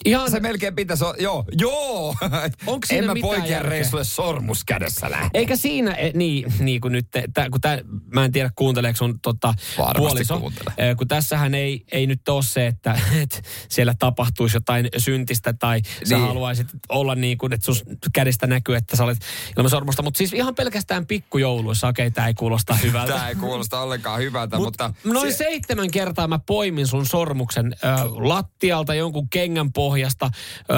[0.04, 2.14] Ihan, Se melkein pitäisi olla, joo, joo.
[2.66, 5.28] Onko en mä poikien reissulle sormus kädessä lähde.
[5.34, 7.78] Eikä siinä, eh, niin, niin kuin nyt, tää, kun tää,
[8.14, 10.72] mä en tiedä kuunteleeko sun tota, Varmasti puoliso, kuuntelee.
[10.78, 15.80] eh, kun tässähän ei, ei nyt ole se, että et siellä tapahtuisi jotain syntistä tai
[16.04, 16.26] sä Niin.
[16.26, 17.76] haluaisit olla niin kuin, että sun
[18.12, 19.18] kädestä näkyy, että sä olet
[19.56, 23.12] ilman sormusta, mutta siis ihan pelkästään pikkujouluissa, okei, tämä ei kuulosta hyvältä.
[23.12, 24.94] Tämä ei kuulosta ollenkaan hyvältä, Mut mutta...
[25.04, 27.86] noin se- seitsemän kertaa mä poimin sun sormuksen ö,
[28.28, 30.30] lattialta, jonkun kengän pohjasta,
[30.70, 30.74] ö,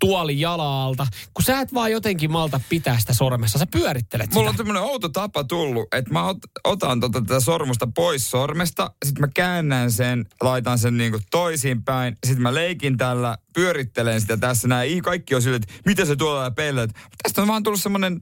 [0.00, 4.54] tuolin jalalta, kun sä et vaan jotenkin malta pitää sitä sormessa, sä pyörittelet Mulla on
[4.54, 4.58] sitä.
[4.64, 9.28] tämmöinen outo tapa tullut, että mä ot, otan tota tätä sormusta pois sormesta, sitten mä
[9.34, 15.02] käännän sen, laitan sen niinku toisinpäin, sitten mä leikin tällä, pyörittelen sitä tässä näin.
[15.02, 16.90] Kaikki on silleen, että mitä se tuolla peilät.
[17.22, 18.20] Tästä on vaan tullut semmoinen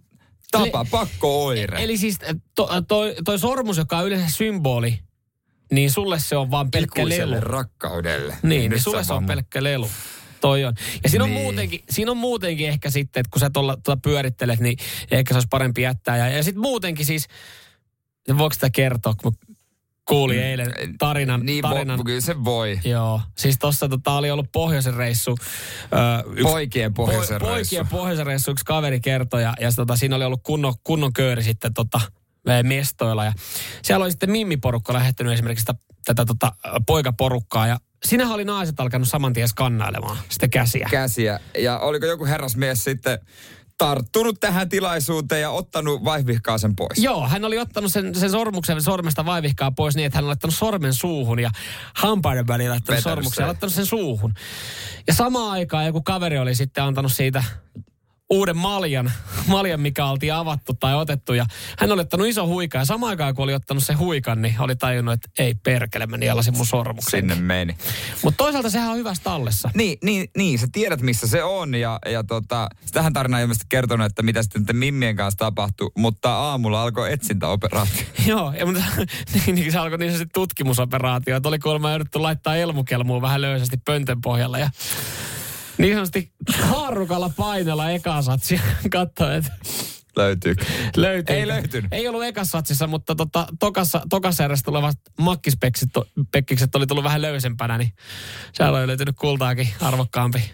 [0.50, 1.82] tapa, pakko oire.
[1.84, 2.18] Eli siis
[2.54, 4.98] to, toi, toi sormus, joka on yleensä symboli,
[5.72, 7.46] niin sulle se on vaan pelkkä Ikuiselle lelu.
[7.46, 8.36] rakkaudelle.
[8.42, 9.90] Niin, niin Nyt sulle se on vaan- pelkkä lelu.
[10.40, 10.74] Toi on.
[11.02, 11.42] Ja siinä on, Niin.
[11.42, 14.78] muutenkin, siinä on muutenkin ehkä sitten, että kun sä tuolla, tuolla pyörittelet, niin
[15.10, 16.16] ehkä se olisi parempi jättää.
[16.16, 17.26] Ja, ja sitten muutenkin siis,
[18.38, 19.36] voiko sitä kertoa, kun
[20.04, 21.46] kuulin eilen tarinan.
[21.46, 22.80] Niin, tarinan vo, kyllä se voi.
[22.84, 25.36] Joo, siis tossa tota, oli ollut pohjoisen reissu.
[25.40, 27.70] Ö, yksi, Poikien pohjoisen po, reissu.
[27.70, 31.42] Poikien pohjoisen reissu, yksi kaveri kertoi ja, ja tota, siinä oli ollut kunnon, kunnon kööri
[31.42, 32.00] sitten tota,
[32.62, 33.24] mestoilla.
[33.24, 33.32] Ja
[33.82, 36.52] siellä oli sitten Mimmi-porukka lähettänyt esimerkiksi sitä, tätä tota,
[36.86, 40.88] poikaporukkaa ja Sinähän oli naiset alkanut saman tien skannailemaan sitä käsiä.
[40.90, 41.40] käsiä.
[41.58, 43.18] Ja oliko joku herrasmies sitten
[43.78, 46.98] tarttunut tähän tilaisuuteen ja ottanut vaihvihkaa sen pois?
[46.98, 50.54] Joo, hän oli ottanut sen, sen sormuksen sormesta vaivihkaa pois niin, että hän oli laittanut
[50.54, 51.50] sormen suuhun ja
[51.94, 54.34] hampaiden välillä laittanut Vetänyt sormuksen ja laittanut sen suuhun.
[55.06, 57.44] Ja samaan aikaan joku kaveri oli sitten antanut siitä
[58.30, 59.12] uuden maljan,
[59.46, 61.32] maljan, mikä oltiin avattu tai otettu.
[61.32, 61.46] Ja
[61.78, 64.76] hän oli ottanut iso huika ja samaan aikaan kun oli ottanut sen huikan, niin oli
[64.76, 67.20] tajunnut, että ei perkele, mä nielasin mun sormuksen.
[67.20, 67.76] Sinne meni.
[68.22, 69.70] Mutta toisaalta sehän on hyvässä tallessa.
[69.74, 73.66] Niin, niin, niin, sä tiedät missä se on ja, ja tota, tähän tarinaan ei ilmeisesti
[73.68, 78.02] kertonut, että mitä sitten Mimmien kanssa tapahtui, mutta aamulla alkoi etsintäoperaatio.
[78.26, 78.82] Joo, ja mutta
[79.34, 81.36] niin, niin se alkoi niin sanotusti tutkimusoperaatio.
[81.36, 84.70] Että oli kuulemma jouduttu laittaa elmukelmuun vähän löysästi pöntön pohjalla ja
[85.80, 88.60] niin sanotusti haarukalla painella ekasatsia.
[88.90, 89.52] Katso, että
[90.16, 90.64] Löytyykö?
[90.96, 91.36] löytyy.
[91.36, 91.92] Ei löytynyt.
[91.92, 97.92] Ei ollut ekasatsissa, mutta tota, tokassa, tokassa erässä tulevat makkispekkikset oli tullut vähän löysempänä, niin
[98.52, 100.50] siellä oli löytynyt kultaakin arvokkaampi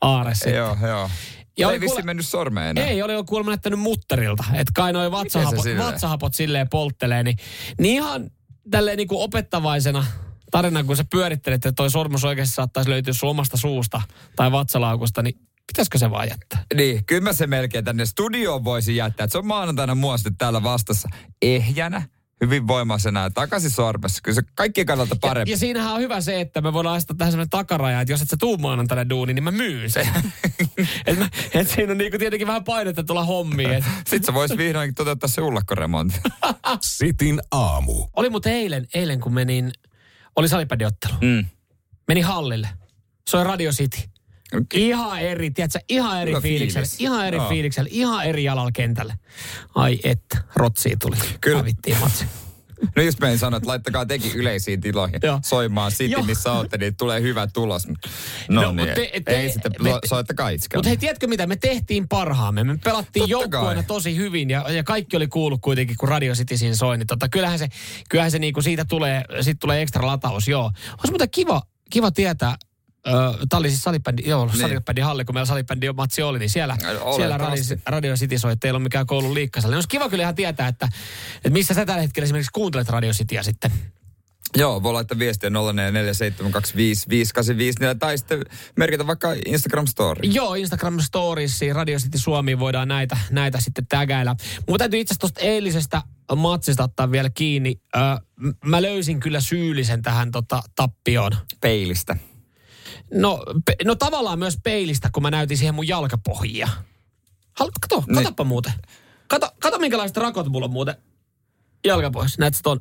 [0.00, 0.54] aare sitten.
[0.54, 1.10] Joo, joo.
[1.58, 2.84] Ja oli ei vissi kuule- mennyt sormeen enää.
[2.84, 4.44] Ei, oli kuulemma näyttänyt mutterilta.
[4.52, 5.86] Että kai noi vatsahapot, silleen?
[5.86, 7.22] vatsahapot silleen polttelee.
[7.22, 7.36] Niin,
[7.80, 8.30] niin ihan
[8.70, 10.06] tälleen niin kuin opettavaisena
[10.54, 14.02] tarina, kun sä pyörittelet, että toi sormus oikeasti saattaisi löytyä sun omasta suusta
[14.36, 15.34] tai vatsalaukusta, niin
[15.66, 16.64] pitäisikö se vaan jättää?
[16.74, 19.24] Niin, kyllä mä se melkein tänne studioon voisin jättää.
[19.24, 21.08] Et se on maanantaina mua sitten täällä vastassa
[21.42, 22.02] ehjänä,
[22.40, 24.20] hyvin voimaisena ja takaisin sormessa.
[24.22, 25.50] Kyllä se kaikkien kannalta parempi.
[25.50, 28.30] Ja siinähän on hyvä se, että me voidaan asettaa tähän sellainen takaraja, että jos et
[28.30, 30.08] sä tuu maanantaina duuni, niin mä myyn sen.
[31.06, 33.72] et, mä, et siinä on niinku tietenkin vähän painetta tulla hommiin.
[33.72, 33.84] Et.
[34.10, 36.20] Sitten sä vois vihdoinkin toteuttaa se ullakkoremontti.
[36.80, 38.06] Sitin aamu.
[38.16, 39.72] Oli muuten eilen, eilen kun menin,
[40.36, 41.14] oli salibändiottelu.
[41.20, 41.44] Mm.
[42.08, 42.68] Meni hallille.
[43.28, 43.98] Soi Radio City.
[44.74, 47.00] Ihan eri, tiedätkö, ihan eri Hyvä fiiliksellä, fiilis.
[47.00, 47.48] ihan eri Joo.
[47.48, 49.14] fiiliksellä, ihan eri jalalla kentälle.
[49.74, 51.16] Ai että, rotsia tuli.
[51.40, 51.58] Kyllä.
[51.58, 52.24] Hävittiin matsi.
[52.96, 55.40] No just meidän sanoa, että laittakaa tekin yleisiin tiloihin Joo.
[55.44, 56.22] soimaan City, Joo.
[56.22, 57.88] missä olette, niin tulee hyvä tulos.
[57.88, 57.94] No,
[58.62, 60.68] No, niin, te- te- ei sitten, me- soittakaa itse.
[60.74, 61.46] Mutta hei, tiedätkö mitä?
[61.46, 62.64] Me tehtiin parhaamme.
[62.64, 66.74] Me pelattiin joukkueena tosi hyvin ja, ja kaikki oli kuullut kuitenkin, kun Radio City siinä
[66.74, 66.98] soi.
[66.98, 67.68] Niin tota, kyllähän se,
[68.08, 70.70] kyllähän se niinku siitä tulee, siitä tulee ekstra lataus, joo.
[70.90, 72.56] Olisi muuten kiva, kiva tietää,
[73.48, 74.58] Tämä oli siis salibändi, joo, Niin.
[74.60, 77.16] salibändin halli, kun meillä salibändi matsi oli, niin siellä, Oletettavasti.
[77.16, 79.76] siellä Radio, Radio City soi, ei ole mikään koulun liikkasalle.
[79.76, 80.88] Olisi kiva kyllä ihan tietää, että,
[81.36, 83.70] että missä sä tällä hetkellä esimerkiksi kuuntelet Radio Cityä sitten.
[84.56, 85.54] Joo, voi laittaa viestiä 0447255854
[87.98, 88.44] tai sitten
[88.76, 90.20] merkitä vaikka Instagram Story.
[90.22, 94.36] Joo, Instagram Storiesiin, Radio City Suomi voidaan näitä, näitä sitten tägäillä.
[94.68, 96.02] Mutta täytyy itse asiassa tuosta eilisestä
[96.36, 97.80] matsista ottaa vielä kiinni.
[97.96, 98.02] Öö,
[98.64, 101.32] mä löysin kyllä syyllisen tähän tota, tappioon.
[101.60, 102.16] Peilistä.
[103.12, 106.68] No, pe- no tavallaan myös peilistä, kun mä näytin siihen mun jalkapohjia.
[107.58, 108.16] Haluatko, kato, niin.
[108.16, 108.72] katoppa muuten.
[109.28, 110.94] Kato, kato minkälaiset rakot mulla on muuten
[111.84, 112.40] jalkapohjassa.
[112.40, 112.80] Näetkö ton?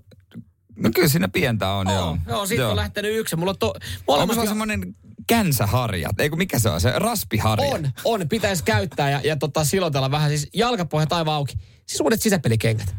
[0.75, 2.17] No kyllä siinä pientä on, oh, joo.
[2.27, 2.71] Joo, siitä joo.
[2.71, 3.35] on lähtenyt yksi.
[3.35, 3.73] Mulla on to,
[4.07, 4.95] Onko se on semmoinen
[5.27, 6.09] känsäharja?
[6.19, 6.81] Eikö mikä se on?
[6.81, 7.75] Se raspiharja?
[7.75, 8.29] On, on.
[8.29, 10.29] Pitäisi käyttää ja, ja tota, silotella vähän.
[10.29, 11.53] Siis jalkapohja taivaan auki.
[11.87, 12.95] Siis uudet sisäpelikengät.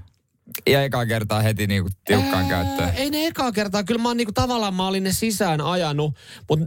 [0.67, 2.91] Ja ekaa kertaa heti niinku tiukkaan käyttöön.
[2.95, 3.85] Ei ne ekaa kertaa.
[3.85, 6.17] Kyllä mä oon niinku tavallaan mä olin ne sisään ajanut.
[6.49, 6.67] Mutta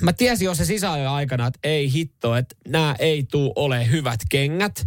[0.00, 4.20] mä tiesin jo se sisään aikana, että ei hitto, että nämä ei tuu ole hyvät
[4.28, 4.86] kengät.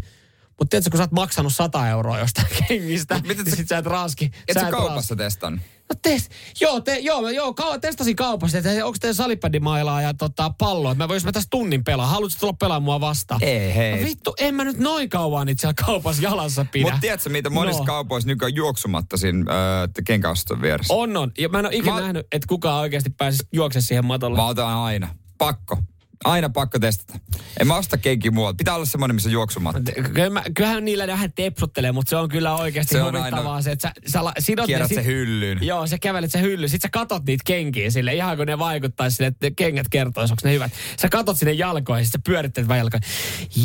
[0.59, 3.86] Mutta tiedätkö, kun sä oot maksanut 100 euroa jostain kengistä, Miten niin sit sä et
[3.86, 4.31] raski.
[4.47, 5.62] Et sä, kaupassa testan?
[5.89, 10.50] No test, joo, te, joo, joo ka, testasin kaupassa, että onko teidän salipädimailaa ja tota,
[10.58, 10.96] palloa.
[10.96, 12.08] Mä voisin mä tässä tunnin pelaa.
[12.08, 13.43] Haluatko tulla pelaamaan mua vastaan?
[13.43, 14.00] Ei, hei.
[14.00, 16.86] No, vittu, en mä nyt noin kauan itse siellä kaupassa jalassa pidä.
[16.86, 17.86] Mutta tiedätkö, mitä monissa no.
[17.86, 20.93] kaupoissa nykyään juoksumatta siinä äh, kenkäoston vieressä?
[20.93, 21.32] On, on.
[21.38, 22.02] Ja mä en ole ikinä mä...
[22.02, 24.38] nähnyt, että kukaan oikeasti pääsisi juokse siihen matolle.
[24.38, 25.15] Mä otan aina.
[25.38, 25.78] Pakko.
[26.23, 27.19] Aina pakko testata.
[27.59, 28.57] En mä osta kenki muualta.
[28.57, 29.91] Pitää olla semmoinen, missä juoksumatta.
[30.13, 33.93] Kyllä, kyllähän niillä vähän tepsuttelee, mutta se on kyllä oikeasti se on huvittavaa se, että
[34.05, 35.57] sä, sä sidot ne, sit, se hyllyyn.
[35.62, 36.69] Joo, sä kävelet se hyllyyn.
[36.69, 40.41] Sitten sä katot niitä kenkiä sille, ihan kun ne vaikuttaisi sille, että kengät kertois, onko
[40.43, 40.71] ne hyvät.
[41.01, 43.07] Sä katot sinne jalkoihin, sitten sä pyörittelet vähän jalkoihin.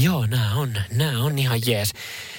[0.03, 1.93] Joo, nää on, nää on ihan jees.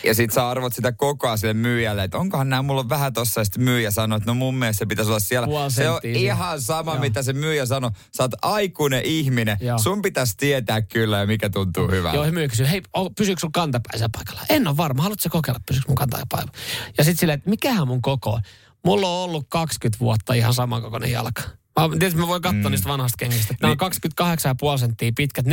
[0.03, 3.41] Ja sit sä arvot sitä koko ajan sille myyjälle, että onkohan nämä mulla vähän tossa,
[3.41, 5.47] ja sitten myyjä sanoo, että no mun mielestä se pitäisi olla siellä.
[5.47, 7.01] Puol se on ihan sama, Joo.
[7.01, 7.91] mitä se myyjä sanoo.
[8.17, 9.58] Sä oot aikuinen ihminen.
[9.62, 9.77] Joo.
[9.77, 12.17] Sun pitäisi tietää kyllä, mikä tuntuu hyvältä.
[12.17, 12.82] Joo, he myy kysyy, hei,
[13.17, 14.41] pysyykö sun kantapäisellä paikalla?
[14.50, 16.54] En ole varma, haluatko kokeilla, pysyykö mun kantapäisellä
[16.98, 18.41] Ja sitten silleen, että mikähän mun koko on?
[18.86, 21.41] Mulla on ollut 20 vuotta ihan samankokoinen jalka.
[21.80, 22.72] Mä, tietysti mä voin katsoa mm.
[22.72, 23.56] niistä vanhasta kengistä.
[23.62, 24.15] Nämä niin.
[24.19, 25.50] on 28,5 senttiä pitkät, 44,5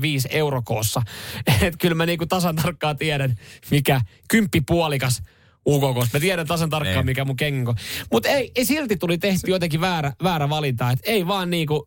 [0.00, 0.20] niin.
[0.30, 1.02] eurokoossa.
[1.62, 3.34] Että kyllä mä niinku tasan tarkkaan tiedän,
[3.70, 5.22] mikä kymppipuolikas
[5.66, 6.12] UKK.
[6.12, 7.06] Mä tiedän tasan tarkkaan, niin.
[7.06, 7.74] mikä mun kengo.
[8.12, 10.90] Mutta ei, ei, silti tuli tehty jotenkin väärä, väärä valinta.
[10.90, 11.86] Että ei vaan niinku...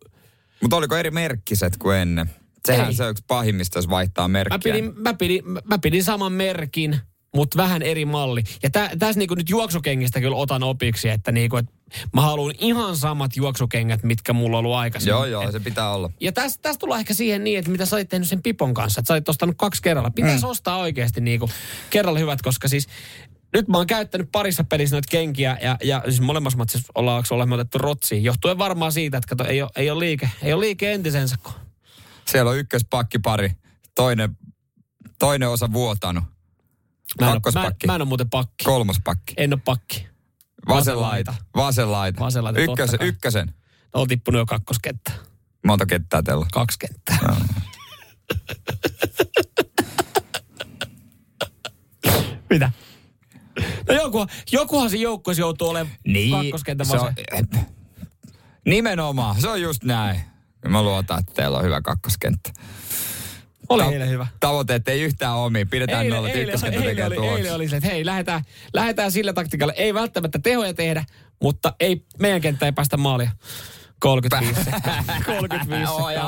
[0.62, 2.30] Mutta oliko eri merkkiset kuin ennen?
[2.66, 2.94] Sehän ei.
[2.94, 4.56] se on yksi pahimmista, jos vaihtaa merkkiä.
[4.56, 7.00] Mä pidin, mä pidin, mä pidin saman merkin,
[7.34, 8.42] mutta vähän eri malli.
[8.62, 11.66] Ja tä, tässä niinku nyt juoksukengistä kyllä otan opiksi, että niinku, et
[12.12, 15.10] mä haluan ihan samat juoksukengät, mitkä mulla on ollut aikaisemmin.
[15.10, 16.10] Joo, joo, et, se pitää olla.
[16.20, 19.00] Ja tässä täs tullaan ehkä siihen niin, että mitä sä olit tehnyt sen Pipon kanssa,
[19.00, 20.10] että sä olit ostanut kaksi kerralla.
[20.10, 20.50] Pitäisi mm.
[20.50, 21.50] ostaa oikeasti niinku
[21.90, 22.88] kerralla hyvät, koska siis
[23.56, 27.54] nyt mä oon käyttänyt parissa pelissä noita kenkiä ja, ja siis molemmassa matsissa ollaan, olemme
[27.54, 28.24] otettu rotsiin.
[28.24, 31.36] Johtuen varmaan siitä, että kato, ei ole, ei ole liike, ei ole liike entisensä.
[32.24, 33.52] Siellä on ykköspakkipari,
[33.94, 34.36] toinen,
[35.18, 36.24] toinen osa vuotanut.
[37.20, 37.86] Mä en, Kakkospakki.
[37.86, 38.64] Mä, mä en ole muuten pakki.
[38.64, 39.34] Kolmas pakki.
[39.36, 40.06] En ole pakki.
[40.68, 41.34] Vasen laita.
[41.56, 42.20] Vasen laita.
[42.20, 43.02] Vasen laita ykkösen.
[43.02, 43.54] ykkösen.
[43.92, 45.12] On tippunut jo kakkoskenttä.
[45.66, 46.48] Monta kenttää teillä on?
[46.52, 47.18] Kaksi kenttää.
[47.28, 47.36] No.
[52.50, 52.70] Mitä?
[53.88, 57.14] No joku, jokuhan se joukkueessa joutuu olemaan niin, kakkoskentän vasen.
[57.32, 57.66] On,
[58.66, 60.20] nimenomaan, se on just näin.
[60.68, 62.50] Mä luotan, että teillä on hyvä kakkoskenttä.
[63.68, 64.26] Oli Ta- eilen hyvä.
[64.40, 65.64] Tavoitteet ei yhtään omi.
[65.64, 68.42] Pidetään eilen, nolla, eilen, eilen, eilen, oli, eilen oli se, että hei, lähdetään,
[68.74, 69.72] lähdetään sillä taktiikalla.
[69.72, 71.04] Ei välttämättä tehoja tehdä,
[71.42, 73.30] mutta ei, meidän kenttä ei päästä maalia.
[74.00, 74.70] 35.
[75.26, 76.24] 35 oh, ja,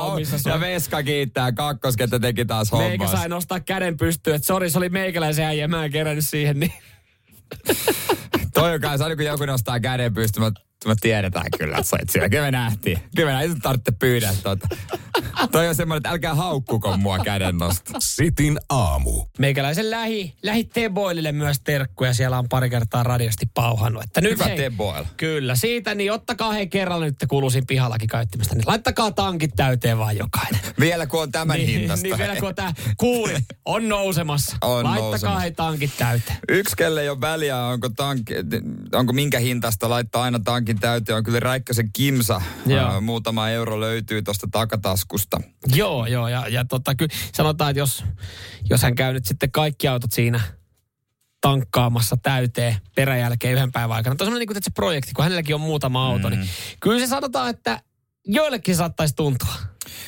[0.53, 2.89] ja Veska kiittää, kakkoskenttä teki taas hommas.
[2.89, 6.61] Meikä sai nostaa käden pystyyn, että sori, se oli meikäläisen äijä, mä en kerännyt siihen.
[6.61, 6.73] Niin.
[8.55, 10.53] Toi on kanssa, kun joku nostaa käden pystyyn,
[10.87, 12.29] me tiedetään kyllä, että sait siellä.
[12.29, 12.99] Kyllä me nähtiin.
[13.17, 14.69] Kyllä me nähtiin, tarvitse pyydä tuota.
[15.53, 17.93] Toi on semmoinen, että älkää haukkuko mua kädennosta.
[17.99, 19.25] Sitin aamu.
[19.39, 22.15] Meikäläisen lähi, lähi Teboilille myös terkkuja.
[22.15, 24.03] Siellä on pari kertaa radiosti pauhannut.
[24.03, 25.05] Että nyt Hyvä hei, Teboil.
[25.17, 28.55] Kyllä, siitä niin ottakaa he kerralla nyt kuuluisin pihallakin käyttämistä.
[28.55, 30.61] Niin laittakaa tankit täyteen vaan jokainen.
[30.81, 32.07] Vielä kun on tämän niin, hintasta.
[32.07, 34.57] Niin vielä kun on tämä kuuli, on nousemassa.
[34.63, 35.41] On laittakaa nousemassa.
[35.41, 36.39] he tankit täyteen.
[36.49, 38.31] Yksi kelle ei ole väliä, onko, tank,
[38.93, 41.17] onko minkä hintasta laittaa aina tankin täyteen.
[41.17, 42.43] On kyllä Räikkösen kimsa.
[42.67, 43.01] Joo.
[43.01, 45.41] muutama euro löytyy tuosta takataskusta.
[45.75, 46.29] Joo, joo.
[46.29, 48.05] Ja, ja tota, kyllä sanotaan, että jos,
[48.71, 50.41] jos hän käy nyt sitten kaikki autot siinä
[51.41, 54.17] tankkaamassa täyteen peräjälkeen yhden päivän aikana.
[54.17, 56.45] Tuo on niin kuin se projekti, kun hänelläkin on muutama auto, niin mm.
[56.45, 56.51] niin
[56.81, 57.83] kyllä se sanotaan, että
[58.27, 59.55] joillekin saattaisi tuntua.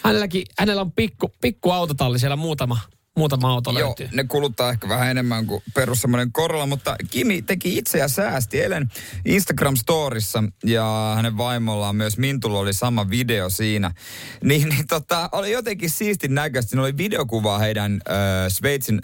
[0.05, 2.79] Hänelläkin, hänellä on pikku, pikku autotalli siellä muutama,
[3.17, 4.09] muutama auto Joo, löytyy.
[4.13, 8.61] ne kuluttaa ehkä vähän enemmän kuin perus semmoinen korolla, mutta Kimi teki itse ja säästi
[8.61, 8.89] eilen
[9.29, 13.91] Instagram-storissa ja hänen vaimollaan myös Mintulla oli sama video siinä.
[14.45, 16.71] Niin, niin tota, oli jotenkin siistin näköistä.
[16.71, 18.17] Siinä oli videokuva heidän äh,
[18.49, 19.01] Sveitsin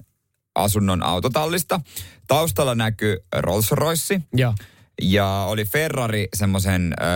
[0.54, 1.80] asunnon autotallista.
[2.28, 4.20] Taustalla näkyy Rolls Royce.
[4.34, 4.54] Joo.
[5.02, 7.08] Ja oli Ferrari semmoisen äh,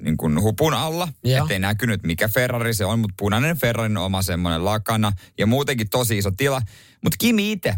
[0.00, 1.44] niin kuin hupun alla, Joo.
[1.44, 6.18] ettei näkynyt mikä Ferrari se on, mutta punainen Ferrarin oma semmoinen lakana ja muutenkin tosi
[6.18, 6.62] iso tila.
[7.04, 7.74] Mutta Kimi itse,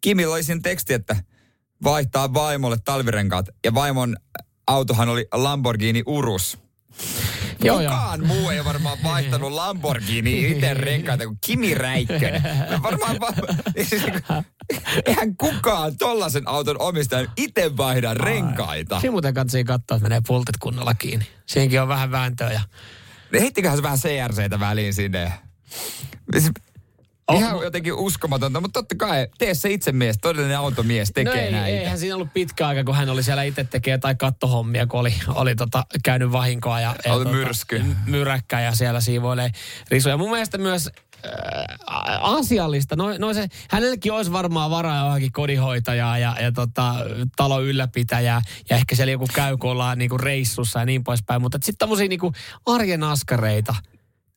[0.00, 1.16] Kimi oli siinä teksti, että
[1.84, 4.16] vaihtaa vaimolle talvirenkaat ja vaimon
[4.66, 6.58] autohan oli Lamborghini Urus.
[7.64, 7.90] Joo, joo.
[7.92, 12.42] Kukaan muu ei varmaan vaihtanut Lamborghini itse renkaita kuin Kimi Räikkönen.
[12.82, 13.32] Varmaan va-
[15.06, 19.00] Eihän kukaan tollasen auton omistajan itse vaihda renkaita.
[19.00, 21.26] Siinä muuten katsoi katsoa, että menee pultit kunnolla kiinni.
[21.46, 22.60] Siinäkin on vähän vääntöä ja
[23.32, 25.32] Heittiköhän se vähän CRCtä väliin sinne.
[26.32, 26.50] Siis
[27.28, 31.40] Oh, Ihan jotenkin uskomatonta, mutta totta kai, tee se itse mies, todellinen automies tekee no
[31.40, 31.66] ei, näitä.
[31.80, 35.14] eihän siinä ollut pitkä aika, kun hän oli siellä itse tekee jotain kattohommia, kun oli,
[35.28, 37.82] oli tota, käynyt vahinkoa ja, ja Oli tota, myrsky.
[38.06, 39.50] myräkkä ja siellä siivoilee
[39.90, 40.16] risuja.
[40.16, 40.90] Mun mielestä myös
[41.26, 42.96] äh, asiallista.
[42.96, 46.94] No, no se, hänellekin olisi varmaan varaa johonkin kodinhoitajaa ja, ja tota,
[47.36, 51.42] talon ylläpitäjää ja ehkä siellä joku käy, kun ollaan niinku reissussa ja niin poispäin.
[51.42, 52.32] Mutta sitten tämmöisiä niinku
[52.66, 53.74] arjen askareita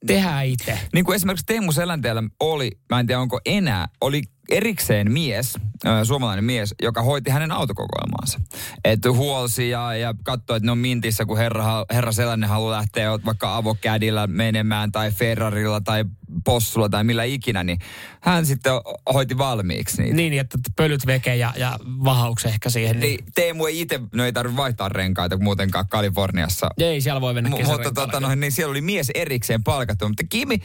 [0.07, 0.79] tehdään itse.
[0.93, 5.57] Niin kuin esimerkiksi Teemu Selänteellä oli, mä en tiedä onko enää, oli erikseen mies,
[6.03, 8.39] suomalainen mies, joka hoiti hänen autokokoelmaansa.
[8.83, 13.11] Että huolsi ja, ja katsoi, että ne on mintissä, kun herra, herra Selänne haluaa lähteä
[13.25, 16.05] vaikka avokädillä menemään tai Ferrarilla tai
[16.45, 17.79] possulla tai millä ikinä, niin
[18.21, 18.73] hän sitten
[19.13, 20.15] hoiti valmiiksi niitä.
[20.15, 22.99] Niin, että pölyt veke ja, ja vahauksen ehkä siihen.
[22.99, 23.17] Niin.
[23.17, 26.69] Niin Teemu ei itse, no ei tarvitse vaihtaa renkaita muutenkaan Kaliforniassa.
[26.77, 30.07] Ei, siellä voi mennä M- mutta tota, no, niin siellä oli mies erikseen palkattu.
[30.07, 30.59] Mutta Kimi,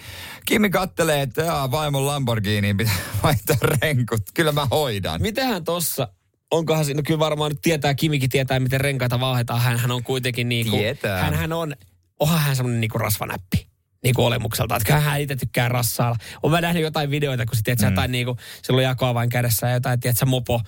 [0.47, 4.23] Kimi kattelee, että jaa, vaimon Lamborghiniin pitää vaihtaa renkut.
[4.35, 5.23] Kyllä mä hoidan.
[5.23, 6.09] Mitähän tossa,
[6.51, 9.61] onkohan siinä, no kyllä varmaan nyt tietää, Kimikin tietää, miten renkaita vaihdetaan.
[9.61, 11.23] Hänhän on kuitenkin niinku, Tietää.
[11.23, 11.75] hänhän on,
[12.21, 13.67] onhan hän semmoinen niinku rasvanäppi
[14.05, 14.77] niinku olemukselta.
[14.77, 16.17] Että hän itse tykkää rassailla.
[16.43, 17.87] On mä nähnyt jotain videoita, kun se tiedät, mm.
[17.87, 20.61] jotain niinku, sillä on jakoa vain kädessä ja jotain, tiedät, mopo,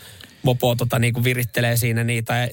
[0.43, 2.49] mopo tota, niinku virittelee siinä niitä ja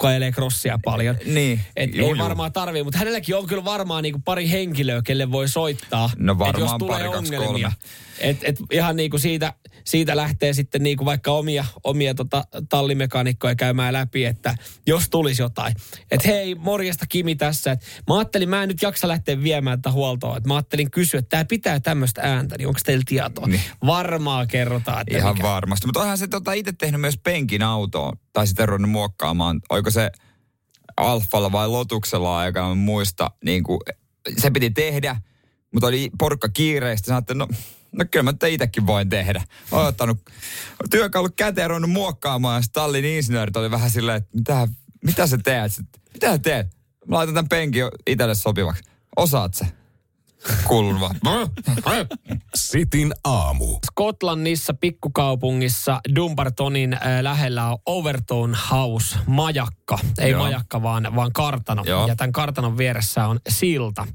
[0.00, 1.16] kun ajelee crossia paljon.
[1.26, 2.18] Niin, Et juu, ei juu.
[2.24, 6.10] varmaan tarvii, mutta hänelläkin on kyllä varmaan niinku pari henkilöä, kelle voi soittaa.
[6.16, 7.68] No et varmaan jos tulee pari, kaksi, ongelmia.
[7.68, 7.72] kolme.
[8.20, 9.52] Et, et ihan niinku siitä,
[9.84, 14.56] siitä lähtee sitten niinku vaikka omia, omia tota tallimekaanikkoja käymään läpi, että
[14.86, 15.74] jos tulisi jotain.
[16.10, 17.72] Että hei, morjesta Kimi tässä.
[17.72, 20.36] Et mä ajattelin, mä en nyt jaksa lähteä viemään tätä huoltoa.
[20.36, 23.46] Et mä ajattelin kysyä, että tämä pitää tämmöistä ääntä, niin onko teillä tietoa?
[23.46, 23.60] Niin.
[23.86, 25.48] Varmaan kerrotaan, että Ihan mikä.
[25.48, 25.86] varmasti.
[25.86, 28.16] Mutta onhan se tota, itse tehnyt myös penkin autoon.
[28.34, 29.60] Tai sitten ruvennut muokkaamaan.
[29.70, 30.10] Oiko se
[30.96, 33.30] Alfalla vai Lotuksella aika, en muista.
[33.44, 33.80] Niin kuin,
[34.38, 35.16] se piti tehdä,
[35.72, 37.06] mutta oli porukka kiireistä.
[37.06, 37.48] Sanoin, että no,
[37.92, 39.42] no kyllä mä itsekin voin tehdä.
[39.72, 40.18] Olen ottanut
[40.90, 42.58] työkalu käteen ruvennut muokkaamaan.
[42.58, 44.68] Ja sitten tallin insinöörit oli vähän silleen, että mitä,
[45.04, 45.72] mitä sä teet?
[46.14, 46.66] Mitä sä teet?
[47.06, 48.82] Mä laitan tämän penkin itselle sopivaksi.
[49.16, 49.66] Osaat se?
[50.64, 51.10] Kulva.
[52.54, 53.78] Sitin aamu.
[53.86, 59.98] Skotlannissa pikkukaupungissa Dumbartonin äh, lähellä on Overton House, majakka.
[60.18, 60.42] Ei Joo.
[60.42, 61.82] majakka, vaan, vaan kartano.
[61.86, 62.06] Joo.
[62.06, 64.06] Ja tämän kartanon vieressä on silta.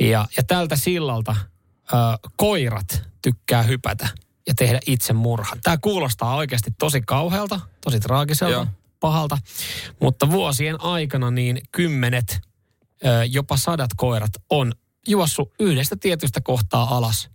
[0.00, 4.08] Ja, ja tältä sillalta äh, koirat tykkää hypätä
[4.46, 5.58] ja tehdä itse murhan.
[5.62, 8.66] Tämä kuulostaa oikeasti tosi kauhealta, tosi traagiselta, Joo.
[9.00, 9.38] pahalta.
[10.00, 12.40] Mutta vuosien aikana niin kymmenet,
[13.04, 14.72] ö, jopa sadat koirat on
[15.06, 17.28] juossut yhdestä tietystä kohtaa alas.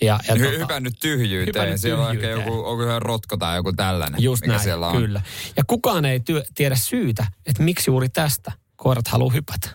[0.00, 1.46] Ja, ja Hy- tota- hypännyt tyhjyyteen.
[1.46, 2.54] hypännyt siellä on ehkä tyhjyyteen.
[2.54, 4.96] joku, onko se rotko tai joku tällainen, Just mikä näin, siellä on.
[4.96, 5.20] kyllä.
[5.56, 9.68] Ja kukaan ei työ, tiedä syytä, että miksi juuri tästä koirat haluaa hypätä.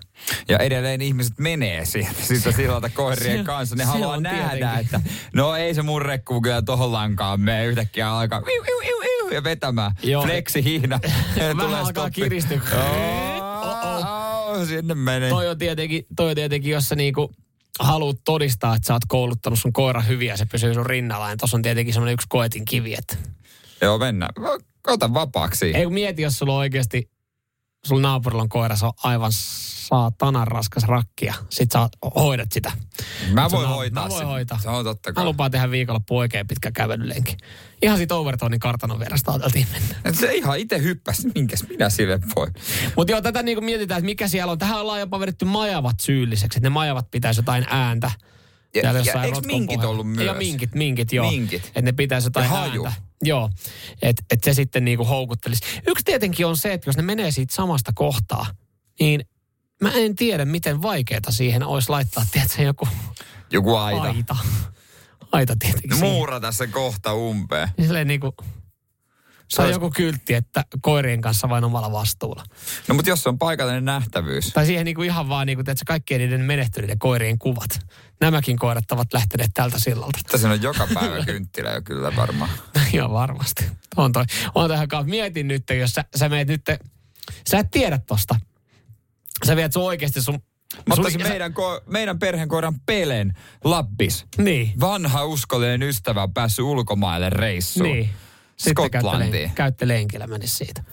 [0.49, 3.75] Ja edelleen ihmiset menee siitä, siitä sillalta koirien Se- kanssa.
[3.75, 4.85] Ne haluaa nähdä, tietenkin.
[4.85, 5.01] että
[5.33, 9.29] no ei se mun rekku kyllä tohon lankaan mene yhtäkkiä alkaa iu, iu, iu, iu,
[9.33, 9.91] ja vetämään.
[10.03, 10.23] Joo.
[10.23, 10.99] Fleksi hihna.
[11.57, 12.61] Vähän alkaa kiristyä.
[12.73, 14.20] Oh,
[14.65, 15.29] sinne menee.
[15.29, 17.31] Toi on tietenkin, toi on tietenkin jos sä niinku
[17.79, 21.37] haluat todistaa, että sä oot kouluttanut sun koira hyvin ja se pysyy sun rinnalla, niin
[21.37, 23.17] tossa on tietenkin semmoinen yksi koetin kivi, että
[23.81, 24.31] Joo, mennään.
[24.87, 25.65] Ota vapaaksi.
[25.75, 27.10] Ei kun mieti, jos sulla on oikeasti,
[27.85, 32.71] sulla naapurilla on koira, se on aivan saatanan raskas rakki ja sit sä hoidat sitä.
[33.33, 34.27] Mä voin on- hoitaa mä voin sen.
[34.27, 34.59] hoitaa.
[34.59, 35.25] Se on totta Mä kai.
[35.25, 37.37] lupaan tehdä viikonloppu oikein pitkä kävelylenki.
[37.81, 39.95] Ihan siitä Overtonin kartanon vierestä ajateltiin mennä.
[40.05, 41.27] Et Se ihan itse hyppäsi.
[41.35, 42.47] Minkäs minä sille voi?
[42.95, 44.57] Mutta joo, tätä niinku mietitään, että mikä siellä on.
[44.57, 48.11] Tähän ollaan jopa vedetty majavat syylliseksi, että ne majavat pitäisi jotain ääntä.
[48.75, 49.91] Ja- Täällä ja jossain eikö minkit pohjalla.
[49.91, 50.25] ollut myös?
[50.25, 51.29] Ja minkit, minkit, joo.
[51.31, 51.65] Minkit.
[51.65, 52.85] Että ne pitäisi jotain Ja haju.
[52.85, 53.01] ääntä.
[53.23, 53.49] Joo,
[54.01, 55.61] että et se sitten niinku houkuttelisi.
[55.87, 58.45] Yksi tietenkin on se, että jos ne menee siitä samasta kohtaa,
[58.99, 59.25] niin
[59.81, 62.87] mä en tiedä, miten vaikeaa siihen olisi laittaa, tiedätkö, joku
[63.51, 64.01] Joku aita.
[64.01, 64.35] aita.
[65.31, 65.89] Aita tietenkin.
[65.89, 67.69] No muurata se kohta umpeen.
[67.77, 68.33] Niin silleen niinku,
[69.55, 72.43] Se on joku kyltti, että koirien kanssa vain omalla vastuulla.
[72.87, 74.47] No mutta jos se on paikallinen nähtävyys.
[74.53, 77.79] Tai siihen niinku ihan vaan, niinku, että kaikkien niiden menehtyneiden koirien kuvat.
[78.21, 80.19] Nämäkin koirat ovat lähteneet tältä sillalta.
[80.31, 82.49] Tässä on joka päivä kynttilä jo kyllä varmaan.
[82.93, 83.65] Joo, varmasti.
[83.97, 84.23] On toi.
[84.55, 85.09] On tähän kanssa.
[85.09, 86.61] Mietin nyt, jos sä, sä meet nyt,
[87.49, 88.35] sä et tiedä tosta.
[89.45, 90.39] Sä viet sun oikeasti sun
[90.87, 93.33] Mä ottaisin meidän, ko- meidän perheen koiran Pelen
[93.63, 94.25] Lappis.
[94.37, 94.73] Niin.
[94.79, 97.89] Vanha uskollinen ystävä on päässyt ulkomaille reissuun.
[97.89, 98.09] Niin.
[98.69, 99.51] Skotlantiin.
[99.55, 100.83] Käytte lenkillä menisi siitä.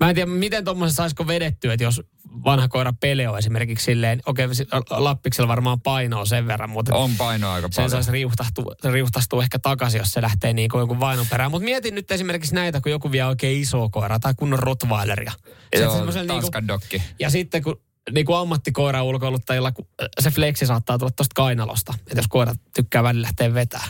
[0.00, 2.02] Mä en tiedä, miten tuommoisen saisiko vedettyä, että jos
[2.44, 6.96] vanha koira Pele on esimerkiksi silleen, okei, okay, Lappiksella varmaan painoa sen verran, mutta...
[6.96, 7.90] On painoa aika paljon.
[7.90, 11.50] Sen saisi riuhtastua, riuhtastua ehkä takaisin, jos se lähtee niin kuin jonkun vainon perään.
[11.50, 15.32] Mutta mietin nyt esimerkiksi näitä, kun joku vie oikein iso koira tai kunnon rottweileria.
[15.80, 17.02] Joo, Tanskan dokki.
[17.18, 17.80] Ja sitten kun
[18.12, 19.72] niin kuin ammattikoira ulkoiluttajilla,
[20.20, 21.94] se flexi saattaa tulla tuosta kainalosta.
[21.98, 23.84] Että jos koira tykkää välillä lähteä vetää.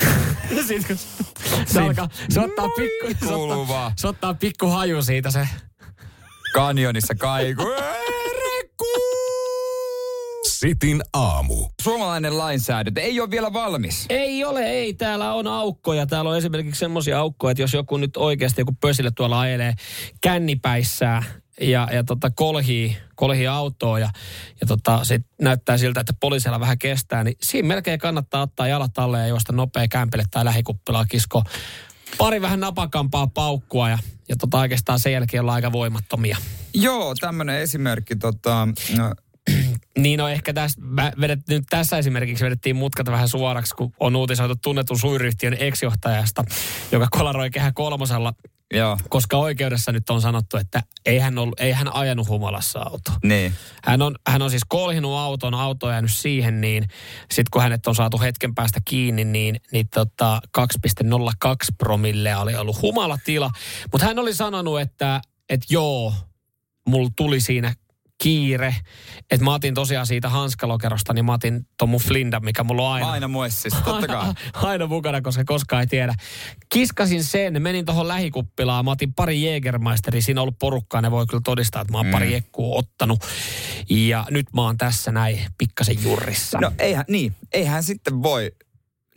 [0.66, 0.96] Sitten kun
[1.66, 5.48] se, alkaa, se ottaa pikku, se ottaa, se ottaa pikku haju siitä se.
[6.54, 7.62] Kanjonissa kaiku.
[10.42, 11.68] Sitin aamu.
[11.82, 14.06] Suomalainen lainsäädäntö ei ole vielä valmis.
[14.08, 14.94] Ei ole, ei.
[14.94, 16.06] Täällä on aukkoja.
[16.06, 19.74] Täällä on esimerkiksi semmoisia aukkoja, että jos joku nyt oikeasti joku pösille tuolla ajelee
[20.20, 21.22] kännipäissään
[21.60, 24.10] ja, ja tota, kolhii, kolhii autoa ja,
[24.60, 28.98] ja tota, sit näyttää siltä, että poliisilla vähän kestää, niin siinä melkein kannattaa ottaa jalat
[28.98, 31.42] alle ja juosta nopea kämpele tai lähikuppilaa kisko.
[32.18, 36.36] Pari vähän napakampaa paukkua ja, ja tota, oikeastaan sen jälkeen ollaan aika voimattomia.
[36.74, 38.16] Joo, tämmöinen esimerkki.
[38.16, 39.14] Tota, no,
[39.98, 40.80] niin no ehkä tässä,
[41.20, 46.44] vedet, nyt tässä esimerkiksi vedettiin mutkat vähän suoraksi, kun on uutisoitu tunnetun suuryhtiön ex-johtajasta,
[46.92, 48.32] joka kolaroi kehä kolmosella
[48.74, 48.98] Joo.
[49.08, 53.12] Koska oikeudessa nyt on sanottu, että ei hän, ollut, ei hän ajanut humalassa auto.
[53.22, 53.52] Niin.
[53.84, 56.82] Hän on, hän on siis kolhinut auton, auto on jäänyt siihen, niin
[57.20, 62.82] sitten kun hänet on saatu hetken päästä kiinni, niin, niin tota 2,02 promille oli ollut
[62.82, 63.50] humalatila.
[63.92, 66.12] Mutta hän oli sanonut, että, että joo,
[66.86, 67.74] mulla tuli siinä
[68.22, 68.76] kiire.
[69.30, 72.94] Että mä otin tosiaan siitä hanskalokerosta, niin mä otin ton mun flinda, mikä mulla on
[72.94, 73.10] aina.
[73.10, 74.32] Aina muessissa, totta kai.
[74.54, 76.14] aina mukana, koska koskaan ei tiedä.
[76.72, 81.26] Kiskasin sen, menin tuohon lähikuppilaan, mä otin pari Jägermeisteria, siinä on ollut porukkaa, ne voi
[81.26, 82.12] kyllä todistaa, että mä oon mm.
[82.12, 83.24] pari ekkua ottanut.
[83.90, 86.58] Ja nyt mä oon tässä näin pikkasen jurrissa.
[86.60, 88.52] No eihän, niin, eihän sitten voi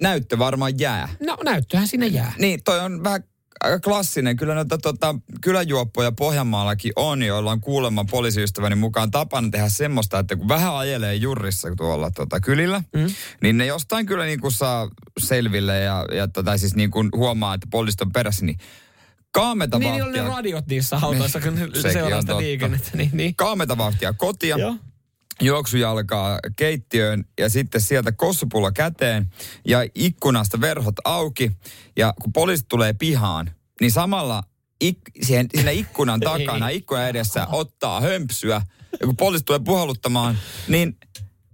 [0.02, 1.10] näyttö varmaan jää.
[1.26, 2.34] No näyttöhän sinne jää.
[2.40, 3.24] Niin, toi on vähän
[3.64, 4.38] aika klassinen.
[4.38, 10.36] Kyllä noita tota, kyläjuoppoja Pohjanmaallakin on, joilla on kuulemma poliisiystäväni mukaan tapana tehdä semmoista, että
[10.36, 13.08] kun vähän ajelee jurrissa tuolla tota, kylillä, mm.
[13.42, 17.54] niin ne jostain kyllä niin kuin saa selville ja, ja tota, siis niin kuin huomaa,
[17.54, 18.58] että poliisit on perässä, niin
[19.32, 20.12] kaameta niin, vauhtia.
[20.12, 21.58] Niin, ne radiot niissä autoissa, kun
[21.94, 22.92] seuraa sitä liikennettä.
[22.94, 23.36] Niin, niin.
[23.36, 24.58] Kaameta vauhtia kotia.
[24.58, 24.76] Joo
[25.42, 29.28] juoksujalkaa keittiöön ja sitten sieltä kossupulla käteen
[29.66, 31.52] ja ikkunasta verhot auki.
[31.98, 34.44] Ja kun poliisit tulee pihaan, niin samalla
[34.82, 38.62] ik, siihen, siinä ikkunan takana, ikkunan edessä ottaa hömpsyä.
[39.00, 40.98] Ja kun poliisit tulee puhalluttamaan, niin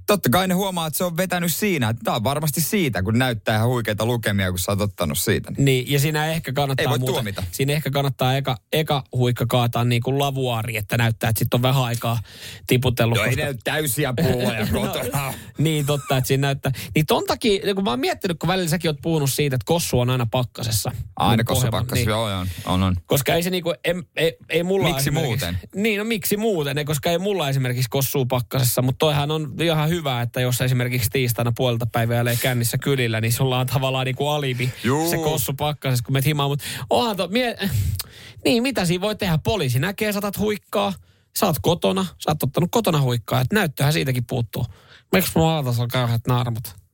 [0.07, 1.93] totta kai ne huomaa, että se on vetänyt siinä.
[2.03, 5.51] Tämä on varmasti siitä, kun näyttää ihan huikeita lukemia, kun sä oot ottanut siitä.
[5.57, 7.43] Niin, ja siinä ehkä kannattaa Ei voi muuten, tuomita.
[7.51, 11.61] Siinä ehkä kannattaa eka, eka huikka kaataa niin kuin lavuari, että näyttää, että sitten on
[11.61, 12.19] vähän aikaa
[12.67, 13.17] tiputellut.
[13.17, 13.41] Joo, koska...
[13.41, 15.33] ei täysiä pulloja no, kotona.
[15.57, 16.71] niin, totta, että siinä näyttää.
[16.95, 19.99] Niin ton takia, kun mä oon miettinyt, kun välillä säkin oot puhunut siitä, että kossu
[19.99, 20.91] on aina pakkasessa.
[21.15, 22.09] Aina niin kossu pakkasessa, niin.
[22.09, 22.95] joo, on, on, on.
[23.05, 25.59] Koska ei se niinku, ei, ei, ei mulla Miksi muuten?
[25.75, 30.21] Niin, no miksi muuten, koska ei mulla esimerkiksi kossuu pakkasessa, mutta toihan on ihan hyvä,
[30.21, 34.29] että jos esimerkiksi tiistaina puolelta päivää ei kännissä kylillä, niin sulla on tavallaan niin kuin
[34.29, 35.09] alibi Juu.
[35.09, 36.49] se kossu pakkasessa, kun menet himaan.
[36.49, 37.57] Mutta onhan to, mie...
[38.45, 39.39] niin, mitä siinä voi tehdä?
[39.43, 40.93] Poliisi näkee, saatat huikkaa.
[41.39, 44.65] Sä oot kotona, sä oot ottanut kotona huikkaa, että näyttöhän siitäkin puuttuu.
[45.11, 46.84] Miksi mulla aatas on kauheat naarmut?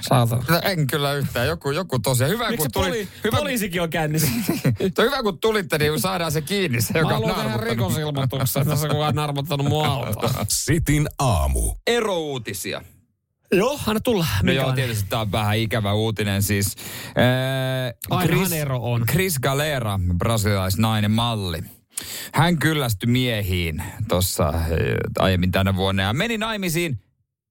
[0.00, 0.60] Saatana.
[0.62, 1.46] En kyllä yhtään.
[1.46, 2.32] Joku, joku tosiaan.
[2.32, 4.28] Hyvä, Miksi kun tuli, poli, hyvä, poliisikin on kännissä?
[5.02, 6.80] hyvä, kun tulitte, niin saadaan se kiinni.
[6.80, 10.30] Se, joka Mä haluan tehdä rikosilmoituksen, että tässä kukaan narmottanut mua autoa.
[10.48, 11.74] Sitin aamu.
[11.86, 12.82] Erouutisia.
[13.52, 14.26] Joo, anna tulla.
[14.42, 16.76] No joo, tietysti tämä on vähän ikävä uutinen siis.
[18.12, 19.04] Äh, Chris, ero on.
[19.06, 21.62] Chris Galera, brasilialaisnainen malli.
[22.34, 24.66] Hän kyllästyi miehiin tuossa äh,
[25.18, 27.00] aiemmin tänä vuonna ja meni naimisiin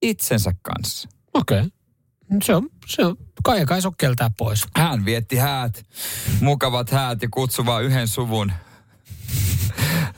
[0.02, 1.08] itsensä kanssa.
[1.34, 1.58] Okei.
[1.58, 1.70] Okay.
[2.44, 4.66] Se on, se on, kai kai sokkeltää pois.
[4.76, 5.86] Hän vietti häät,
[6.40, 8.52] mukavat häät ja kutsuva yhden suvun,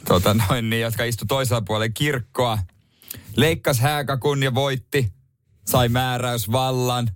[0.08, 2.58] tota noin, niin, jotka istu toisella puolella kirkkoa.
[3.36, 5.12] Leikkas hääkakun ja voitti
[5.68, 7.10] sai määräysvallan.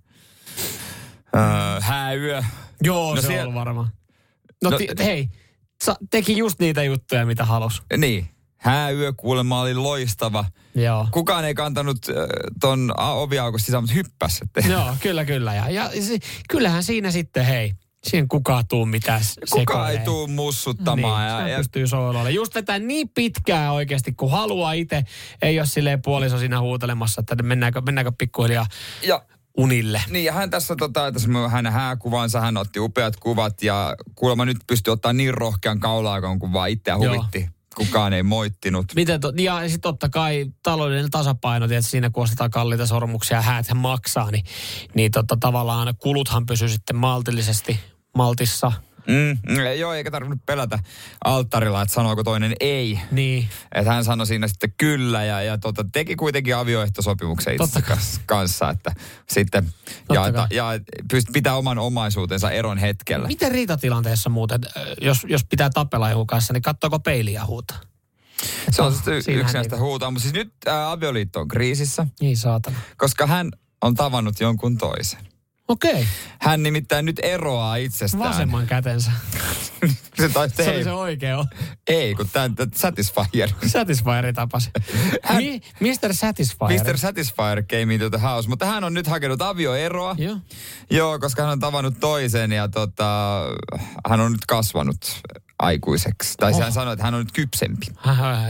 [1.37, 2.43] Öö, hääyö.
[2.83, 3.49] Joo, no se siellä...
[3.49, 3.89] on varma.
[4.63, 5.29] No, no t- hei,
[5.85, 7.83] sa, teki just niitä juttuja, mitä halus.
[7.97, 8.34] Niin.
[8.65, 10.45] Hääyö kuulemma oli loistava.
[10.75, 11.09] Joo.
[11.11, 12.15] Kukaan ei kantanut äh,
[12.61, 14.41] ton oviaukosta sisään, mutta hyppäs.
[14.71, 15.55] Joo, kyllä, kyllä.
[15.55, 17.73] Ja, ja se, kyllähän siinä sitten, hei,
[18.05, 21.27] siihen kukaan tuu mitään Kukaan ei tuu mussuttamaan.
[21.27, 21.57] Niin, ja, ja...
[21.59, 22.31] pystyy sooloille.
[22.31, 25.05] Just vetää niin pitkään oikeasti, kun haluaa itse.
[25.43, 28.67] Ei ole silleen puoliso siinä huutelemassa, että mennäänkö, mennäänkö pikkuhiljaa
[29.03, 29.23] ja
[29.57, 30.03] unille.
[30.11, 34.57] Niin, ja hän tässä, tota, tässä hänen hääkuvansa, hän otti upeat kuvat ja kuulemma nyt
[34.67, 37.41] pystyy ottaa niin rohkean kaulaakon, kun vaan itseä huvitti.
[37.41, 37.54] Joo.
[37.75, 38.87] Kukaan ei moittinut.
[38.95, 43.43] Miten to, ja sitten totta kai taloudellinen tasapaino, että siinä kun ostetaan kalliita sormuksia ja
[43.43, 44.45] häät maksaa, niin,
[44.95, 47.81] niin tota, tavallaan kuluthan pysyy sitten maltillisesti
[48.15, 48.73] maltissa–
[49.07, 50.79] Mm, mm, joo, eikä tarvinnut pelätä
[51.25, 53.01] alttarilla, että sanooko toinen ei.
[53.11, 53.49] Niin.
[53.75, 57.83] Että hän sanoi siinä sitten kyllä ja, ja tota, teki kuitenkin avioehtosopimuksen itse
[58.27, 58.93] kanssa, että
[59.29, 59.73] sitten
[60.13, 60.67] ja, ta, ja
[61.11, 63.27] pyst, pitää oman omaisuutensa eron hetkellä.
[63.27, 64.61] Miten riitatilanteessa muuten,
[65.01, 67.75] jos, jos pitää tapella jonkun kanssa, niin katsoako peiliä huuta?
[68.71, 69.81] Se on sitten yksi näistä niin.
[69.81, 72.07] huutaa, mutta siis nyt ää, avioliitto on kriisissä.
[72.21, 72.77] Niin saatana.
[72.97, 73.51] Koska hän
[73.83, 75.34] on tavannut jonkun toisen.
[75.69, 75.93] Okei.
[75.93, 76.05] Okay.
[76.41, 78.31] Hän nimittäin nyt eroaa itsestään.
[78.31, 79.11] Vasemman kätensä.
[80.21, 81.45] se, taisi, se oli se oikea.
[81.87, 83.51] Ei, kun tämä Satisfyer.
[83.67, 84.71] Satisfyer tapasi.
[85.23, 86.15] Hän, Mi, Mr.
[86.15, 86.85] Satisfyer.
[86.85, 86.99] Mr.
[86.99, 88.49] Satisfyer came into the house.
[88.49, 90.15] Mutta hän on nyt hakenut avioeroa.
[90.19, 90.37] Joo.
[90.91, 93.43] Joo, koska hän on tavannut toisen ja tota,
[94.09, 95.23] hän on nyt kasvanut
[95.59, 96.35] aikuiseksi.
[96.37, 96.61] Tai oh.
[96.61, 97.87] hän sanoi, että hän on nyt kypsempi.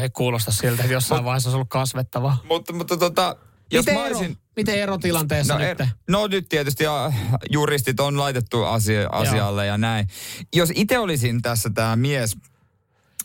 [0.01, 2.37] Ei kuulosta siltä, että jossain vaiheessa olisi ollut kasvettava.
[2.49, 3.37] Mutta, mutta tota,
[3.73, 4.31] jos Miten mä olisin...
[4.31, 4.44] Ero?
[4.57, 5.81] Miten erotilanteessa no, nyt?
[5.81, 7.13] Er, no nyt tietysti ja
[7.51, 9.73] juristit on laitettu asia, asialle Joo.
[9.73, 10.09] ja näin.
[10.55, 12.37] Jos itse olisin tässä tämä mies,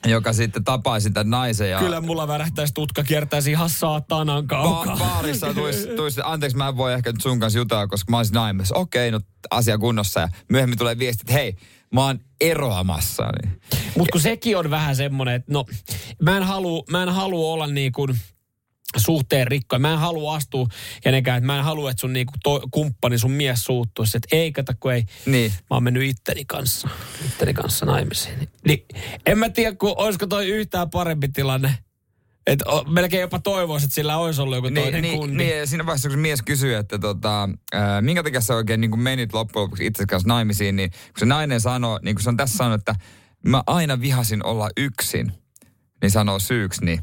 [0.05, 1.69] joka sitten tapaisi tämän naisen.
[1.69, 1.79] Ja...
[1.79, 4.95] Kyllä mulla värähtäisi tutka, kiertäisi ihan saatanan kaukaa.
[4.95, 8.17] Ba- baarissa tuisi, tuisi, anteeksi mä en voi ehkä nyt sun kanssa jutella, koska mä
[8.17, 8.75] olisin naimessa.
[8.75, 9.19] Okei, no
[9.51, 10.19] asia kunnossa.
[10.19, 11.55] Ja myöhemmin tulee viesti, että hei,
[11.93, 13.23] mä oon eroamassa.
[13.23, 13.61] Niin.
[13.97, 15.65] Mutta kun sekin on vähän semmoinen, että no,
[16.21, 18.19] mä en halua, mä en halua olla niin kuin
[18.97, 19.79] suhteen rikkoja.
[19.79, 20.67] Mä en halua astua
[21.01, 24.17] kenenkään, että mä en halua, että sun niinku to, kumppani, sun mies suuttuisi.
[24.17, 25.03] Että ei, kato, kun ei.
[25.25, 25.51] Niin.
[25.51, 26.89] Mä oon mennyt itteni kanssa,
[27.25, 28.49] itteni kanssa naimisiin.
[28.67, 28.85] Niin,
[29.25, 31.77] en mä tiedä, kun olisiko toi yhtään parempi tilanne.
[32.47, 35.43] Et o, melkein jopa toivoisi, että sillä olisi ollut joku niin, toinen niin, kundi.
[35.43, 39.33] Niin, siinä vaiheessa, kun mies kysyy, että tota, äh, minkä takia sä oikein niin menit
[39.33, 42.57] loppujen lopuksi itse kanssa naimisiin, niin kun se nainen sanoo, niin kuin se on tässä
[42.57, 42.95] sanonut, että
[43.45, 45.31] mä aina vihasin olla yksin,
[46.01, 46.99] niin sanoo syyksi, niin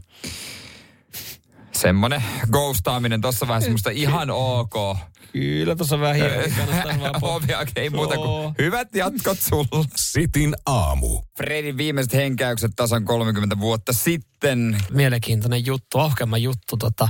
[1.76, 2.22] semmonen
[2.52, 4.96] ghostaaminen tuossa vaiheessa musta ihan ok.
[5.32, 6.30] Kyllä, tuossa vähän
[7.22, 9.84] Ovia, ei muuta kuin hyvät jatkot sulla.
[9.96, 11.22] Sitin aamu.
[11.36, 14.76] Fredin viimeiset henkäykset tasan 30 vuotta sitten.
[14.90, 16.76] Mielenkiintoinen juttu, ohkelma juttu.
[16.76, 17.08] Tota,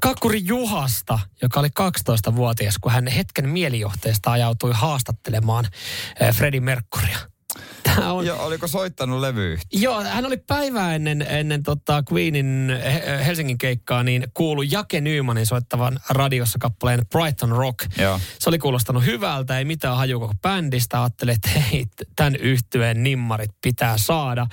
[0.00, 5.64] Kakkuri Juhasta, joka oli 12-vuotias, kun hän hetken mielijohteesta ajautui haastattelemaan
[6.32, 7.33] Fredin Merkkuria.
[7.82, 8.26] Tämä on...
[8.26, 12.72] Joo, oliko soittanut levy Joo, hän oli päivää ennen, ennen tota Queenin
[13.26, 17.98] Helsingin keikkaa, niin kuulu Jake Nymanin soittavan radiossa kappaleen Brighton Rock.
[17.98, 18.20] Joo.
[18.38, 21.02] Se oli kuulostanut hyvältä, ei mitään haju koko bändistä.
[21.02, 21.86] Ajattelin, että hei,
[22.16, 24.46] tämän yhtyeen nimmarit pitää saada.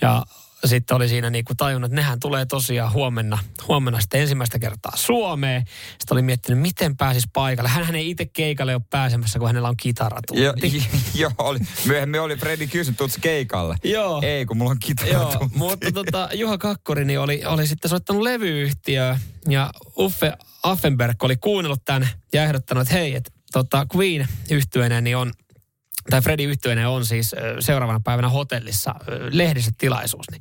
[0.00, 0.26] Ja
[0.68, 3.38] sitten oli siinä niin kuin tajunnut, että nehän tulee tosiaan huomenna,
[3.68, 5.64] huomenna sitten ensimmäistä kertaa Suomeen.
[5.90, 7.68] Sitten oli miettinyt, miten pääsis paikalle.
[7.68, 10.42] Hän ei itse keikalle ole pääsemässä, kun hänellä on kitaratunti.
[10.42, 10.54] Joo,
[11.14, 11.58] jo, oli.
[11.86, 13.76] Myöhemmin oli Fredi kysynyt, tuutko keikalle?
[13.84, 14.20] Joo.
[14.24, 15.58] Ei, kun mulla on kitaratunti.
[15.58, 20.32] Joo, mutta tota, Juha Kakkorini oli, oli sitten soittanut levyyhtiöä ja Uffe
[20.62, 25.32] Affenberg oli kuunnellut tämän ja ehdottanut, että hei, että tota Queen yhtyeenä niin on
[26.10, 28.94] tai Fredi Yhtyinen on siis seuraavana päivänä hotellissa
[29.78, 30.26] tilaisuus.
[30.30, 30.40] Niin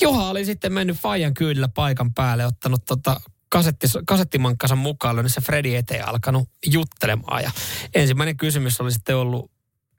[0.00, 5.40] Juha oli sitten mennyt Fajan kyydillä paikan päälle, ottanut tota kasetti, kasettimankkansa mukaan, niin se
[5.40, 7.42] Fredi eteen alkanut juttelemaan.
[7.42, 7.50] Ja
[7.94, 9.50] ensimmäinen kysymys oli sitten ollut,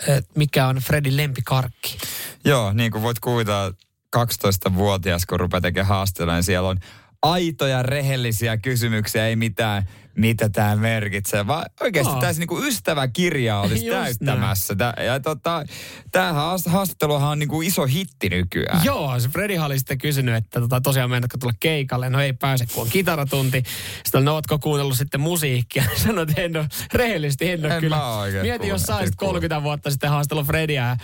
[0.08, 1.98] että mikä on Fredin lempikarkki?
[2.46, 3.74] Joo, niin kuin voit kuvitella,
[4.18, 6.80] 12-vuotias, kun rupeaa tekemään haastelua, niin siellä on
[7.22, 9.84] aitoja, rehellisiä kysymyksiä, ei mitään
[10.20, 12.20] mitä tämä merkitsee, vaan oikeasti oh.
[12.20, 14.76] tässä niinku ystäväkirja olisi Just täyttämässä.
[14.76, 15.64] Tää, ja tota,
[16.12, 18.86] tämähän haastatteluhan on niinku iso hitti nykyään.
[18.86, 22.10] Joo, se Freddy oli sitten kysynyt, että tota, tosiaan meinaatko tulla keikalle?
[22.10, 23.64] No ei pääse, kun on kitaratunti.
[24.04, 25.84] Sitten no ootko kuunnellut sitten musiikkia?
[26.06, 27.98] Sanoit, että en ole, rehellisesti en ole en kyllä.
[28.42, 30.98] Mieti, jos saisit 30 vuotta sitten haastellut Fredia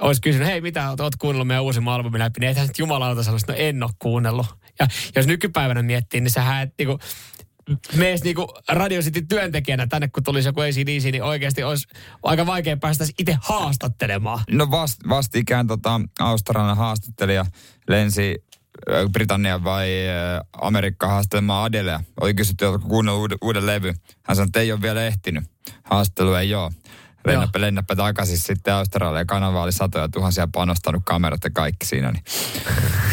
[0.00, 3.46] olisi kysynyt, hei mitä, oot, oot kuunnellut meidän uusimman albumin läpi, niin eihän jumalauta sanoisi,
[3.46, 4.46] no en ole kuunnellut.
[4.78, 6.98] Ja jos nykypäivänä miettii, niin sähän et niinku,
[7.96, 11.88] mees niinku Radio City työntekijänä tänne, kun tulisi joku ACDC, niin oikeasti olisi
[12.22, 14.40] aika vaikea päästä itse haastattelemaan.
[14.50, 17.46] No vast, vastikään tota, australian haastattelija
[17.88, 18.34] lensi
[19.12, 19.90] Britannia vai
[20.52, 22.00] Amerikka haastelemaan Adelea.
[22.20, 23.94] Oli kysytty, että kuunnellut uuden, uuden levy.
[24.22, 25.44] Hän sanoi, että ei ole vielä ehtinyt.
[25.84, 26.72] Haastattelu ei ole
[27.26, 29.26] lennäpä, lennäpä takaisin sitten Australiaan.
[29.26, 32.24] Kanava oli satoja tuhansia panostanut kamerat ja kaikki siinä, niin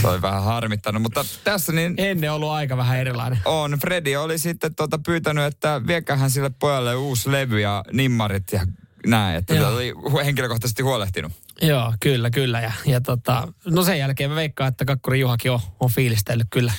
[0.01, 1.01] se oli vähän harmittanut.
[1.01, 1.93] Mutta tässä niin...
[1.97, 3.39] Ennen ollut aika vähän erilainen.
[3.45, 3.71] On.
[3.81, 8.65] Freddy oli sitten tuota pyytänyt, että viekähän sille pojalle uusi levy ja nimmarit ja
[9.07, 9.75] näin, että Joo.
[9.75, 9.93] oli
[10.25, 11.31] henkilökohtaisesti huolehtinut.
[11.61, 12.61] Joo, kyllä, kyllä.
[12.61, 16.73] Ja, ja tota, no sen jälkeen mä veikkaan, että Kakkuri Juhakin on, on fiilistellyt kyllä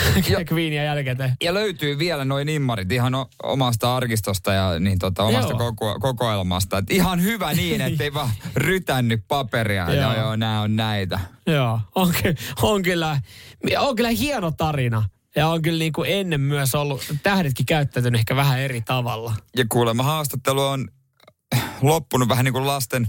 [0.52, 1.36] Queenia jälkeen.
[1.42, 6.78] Ja löytyy vielä noin immarit ihan o, omasta arkistosta ja niin tota, omasta koko, kokoelmasta.
[6.78, 9.94] Et ihan hyvä niin, ettei vaan rytännyt paperia.
[9.94, 11.20] joo, joo, nämä on näitä.
[11.46, 12.12] Joo, on,
[12.62, 13.20] on, kyllä,
[13.78, 15.08] on kyllä hieno tarina.
[15.36, 19.34] Ja on kyllä niin kuin ennen myös ollut, tähdetkin käyttäytynyt ehkä vähän eri tavalla.
[19.56, 20.88] Ja kuulemma haastattelu on
[21.82, 23.06] loppunut vähän niin kuin lasten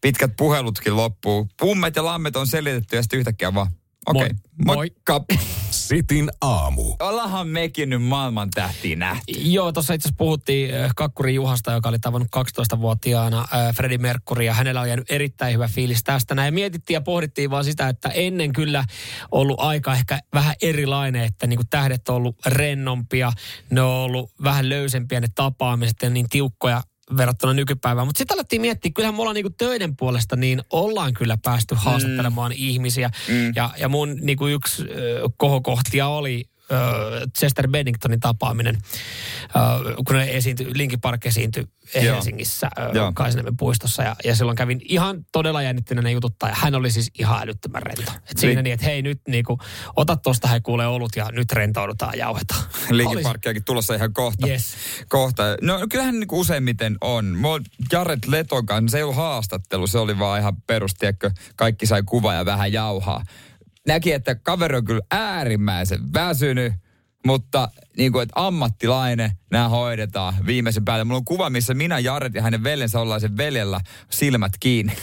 [0.00, 1.48] pitkät puhelutkin loppuu.
[1.60, 3.70] Pummet ja lammet on selitetty ja sitten yhtäkkiä vaan,
[4.06, 4.34] okei, okay,
[4.64, 4.76] moi.
[4.76, 5.24] moikka.
[5.70, 6.96] Sitin aamu.
[7.00, 9.32] Ollaanhan mekin nyt maailman tähtiä nähty.
[9.38, 14.44] Joo, tuossa itse asiassa puhuttiin äh, Kakkuri Juhasta, joka oli tavannut 12-vuotiaana äh, Freddie Mercury,
[14.44, 16.34] ja hänellä oli jäänyt erittäin hyvä fiilis tästä.
[16.34, 18.84] Näin mietittiin ja pohdittiin vaan sitä, että ennen kyllä
[19.30, 23.32] ollut aika ehkä vähän erilainen, että niin kuin tähdet on ollut rennompia,
[23.70, 26.82] ne on ollut vähän löysempiä ne tapaamiset ja niin tiukkoja
[27.16, 28.06] verrattuna nykypäivään.
[28.06, 32.52] Mutta sitten alettiin miettiä, kyllähän me ollaan niinku töiden puolesta, niin ollaan kyllä päästy haastattelemaan
[32.52, 32.56] mm.
[32.58, 33.10] ihmisiä.
[33.28, 33.52] Mm.
[33.56, 34.88] Ja, ja mun niinku yksi äh,
[35.36, 36.44] kohokohtia oli
[37.38, 38.78] Chester Benningtonin tapaaminen,
[40.06, 41.64] kun ne esiintyi, Linkin Park esiintyi
[41.94, 42.70] Helsingissä
[43.14, 44.02] Kaisaniemen puistossa.
[44.02, 46.48] Ja, ja silloin kävin ihan todella jännittyneenä jututtaa.
[46.48, 48.12] Ja hän oli siis ihan älyttömän rento.
[48.30, 49.58] Et siinä niin, että hei nyt niinku,
[49.96, 52.64] ota tosta he kuulee olut ja nyt rentoudutaan ja jauhetaan.
[52.90, 54.48] Linkin Parkkiakin tulossa ihan kohta.
[54.48, 54.74] Yes.
[55.08, 55.42] kohta.
[55.62, 57.24] No kyllähän niinku useimmiten on.
[57.38, 57.60] Mulla
[57.92, 61.30] Jared Leton kanssa, se ei ollut haastattelu, se oli vaan ihan perustiekö.
[61.56, 63.24] Kaikki sai kuva ja vähän jauhaa
[63.86, 66.72] näki, että kaveri on kyllä äärimmäisen väsynyt,
[67.26, 71.04] mutta niin kuin, että ammattilainen, nämä hoidetaan viimeisen päälle.
[71.04, 73.80] Mulla on kuva, missä minä, Jared ja hänen veljensä ollaan sen veljellä
[74.10, 74.96] silmät kiinni.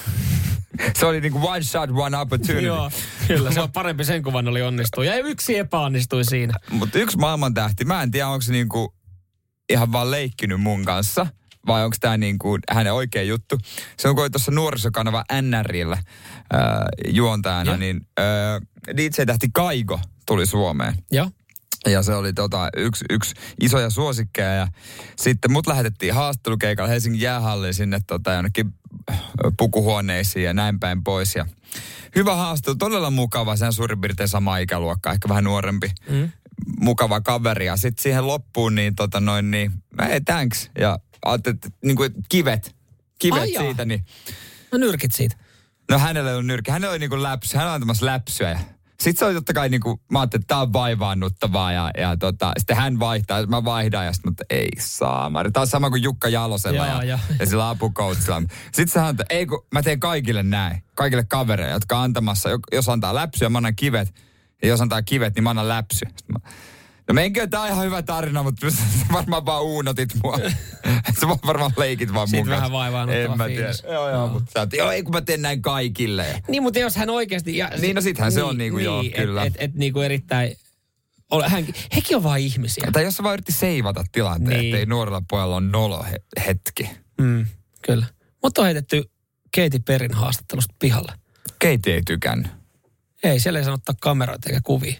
[0.99, 2.65] se oli niin kuin one shot, one opportunity.
[2.65, 2.91] Joo,
[3.27, 3.51] kyllä.
[3.51, 5.05] Se on parempi sen kuvan oli onnistua.
[5.05, 6.53] Ja yksi epäonnistui siinä.
[6.71, 8.89] Mutta yksi maailmantähti, mä en tiedä, onko se niin kuin
[9.69, 11.27] ihan vaan leikkinyt mun kanssa–
[11.67, 13.57] vai onko tämä niin kuin hänen oikea juttu.
[13.97, 16.03] Se on kuin tuossa nuorisokanava NRillä äh,
[17.07, 17.77] juontajana, ja.
[17.77, 18.61] niin äh,
[18.97, 20.95] DJ-tähti Kaigo tuli Suomeen.
[21.11, 21.31] Ja.
[21.85, 24.53] Ja se oli tota, yksi, yksi isoja suosikkeja.
[24.53, 24.67] Ja
[25.15, 28.73] sitten mut lähetettiin haastattelukeikalle Helsingin jäähalliin sinne tota, jonnekin
[29.57, 31.35] pukuhuoneisiin ja näin päin pois.
[31.35, 31.45] Ja
[32.15, 33.55] hyvä haastattelu, todella mukava.
[33.55, 35.91] Sehän suurin piirtein sama ikäluokka, ehkä vähän nuorempi.
[36.09, 36.31] Mm.
[36.79, 37.65] Mukava kaveri.
[37.65, 40.71] Ja sitten siihen loppuun niin, tota noin, niin, hey, thanks.
[40.79, 42.75] Ja ajattelin, että niin kuin kivet,
[43.19, 43.85] kivet Ai siitä.
[43.85, 44.05] Niin.
[44.71, 45.35] No nyrkit siitä.
[45.91, 46.71] No hänellä on nyrkki.
[46.71, 47.57] Hänellä oli niin kuin läpsy.
[47.57, 48.49] Hän on antamassa läpsyä.
[48.49, 48.59] Ja
[49.01, 52.17] sitten se oli totta kai niin kuin, mä ajattelin, että tämä on vaivaannuttavaa ja, ja
[52.17, 55.31] tota, sitten hän vaihtaa, mä vaihdan ja sitten, mutta ei saa.
[55.53, 58.41] Tämä on sama kuin Jukka Jalosella ja, ja, ja sillä apukoutsilla.
[58.71, 62.89] Sitten se että ei kun mä teen kaikille näin, kaikille kavereille, jotka on antamassa, jos
[62.89, 64.15] antaa läpsyä, mä annan kivet.
[64.61, 66.05] Ja jos antaa kivet, niin mä annan läpsy.
[66.17, 66.51] Sitten mä,
[67.11, 68.67] No menkö, tää on ihan hyvä tarina, mutta
[69.13, 70.37] varmaan vaan uunotit mua.
[71.19, 73.71] Sä varmaan leikit vaan Siitä mun vähän vaivaannuttava En mä tiedä.
[73.83, 74.33] Joo, joo, no.
[74.33, 76.41] mutta sä oot, joo, ei kun mä teen näin kaikille.
[76.47, 77.57] Niin, mutta jos hän oikeasti...
[77.57, 79.43] Ja, niin, no sittenhän niin, se on niinku niin, joo, kyllä.
[79.43, 80.57] Et, et, et niinku erittäin...
[81.47, 82.89] Hän, hekin on vain ihmisiä.
[82.93, 84.73] Tai jos sä vaan yritti seivata tilanteen, niin.
[84.73, 86.89] ettei nuorella pojalla on nolo he, hetki.
[87.21, 87.45] Mm,
[87.81, 88.05] kyllä.
[88.43, 89.11] Mutta on heitetty
[89.51, 91.13] Keiti Perin haastattelusta pihalle.
[91.59, 92.51] Keiti ei tykännyt.
[93.23, 94.95] Ei, siellä ei sanottaa kameroita eikä kuvia.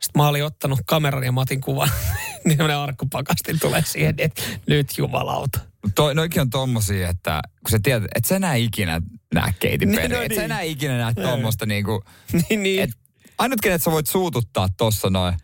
[0.00, 1.90] Sitten mä olin ottanut kameran ja Matin kuvan.
[2.44, 5.60] niin arkkupakastin tulee siihen, että nyt jumalauta.
[5.94, 9.00] Toi, noikin on tommosia, että kun sä tiedät, että sä enää ikinä
[9.34, 9.86] näe Katy Perry.
[9.86, 10.34] Niin, no niin.
[10.34, 12.04] sä enää ikinä näe tommosta niinku.
[12.50, 12.82] niin, niin.
[12.82, 12.90] Et,
[13.38, 15.34] ainut kenet sä voit suututtaa tossa noin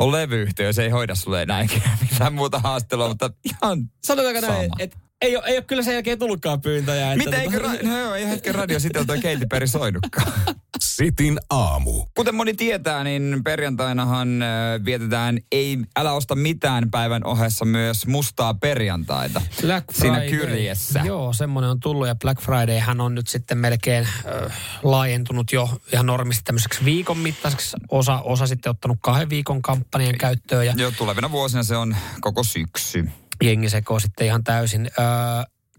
[0.00, 1.70] on levyyhtiö, jos ei hoida sulle näin
[2.10, 6.18] mitään muuta haastelua, mutta ihan Sanotaanko näin, että ei ole, ei ole kyllä sen jälkeen
[6.18, 7.16] tullutkaan pyyntöjä.
[7.16, 7.72] Mitä eikö, tota...
[7.72, 10.32] ra- no joo, ei hetken radio sitten toi Katy Perry soinutkaan.
[10.80, 12.04] Sitin aamu.
[12.14, 14.44] Kuten moni tietää, niin perjantainahan
[14.84, 19.42] vietetään ei älä osta mitään päivän ohessa myös mustaa perjantaita.
[19.60, 20.28] Black Friday.
[20.28, 21.00] Siinä kyljessä.
[21.04, 24.04] Joo, semmoinen on tullut ja Black Fridayhan on nyt sitten melkein
[24.44, 24.52] äh,
[24.82, 27.76] laajentunut jo ihan normisti tämmöiseksi viikon mittaiseksi.
[27.90, 30.66] Osa, osa sitten ottanut kahden viikon kampanjan käyttöön.
[30.66, 30.74] Ja...
[30.76, 33.08] Joo, tulevina vuosina se on koko syksy
[33.42, 34.90] jengi sekoo sitten ihan täysin.
[34.98, 35.04] Öö,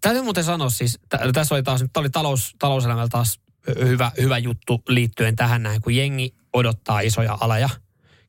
[0.02, 4.84] täytyy muuten sanoa siis, t- tässä oli taas, oli talous, talouselämällä taas hyvä, hyvä juttu
[4.88, 7.70] liittyen tähän näin, kun jengi odottaa isoja alaja.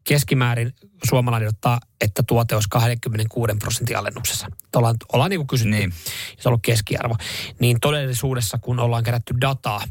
[0.04, 0.72] Keskimäärin
[1.08, 4.46] suomalainen odottaa, että tuote olisi 26 prosentin alennuksessa.
[4.76, 5.92] Ollaan, ollaan niin kuin kysytty, niin.
[6.38, 7.16] se on ollut keskiarvo.
[7.60, 9.84] Niin todellisuudessa, kun ollaan kerätty dataa,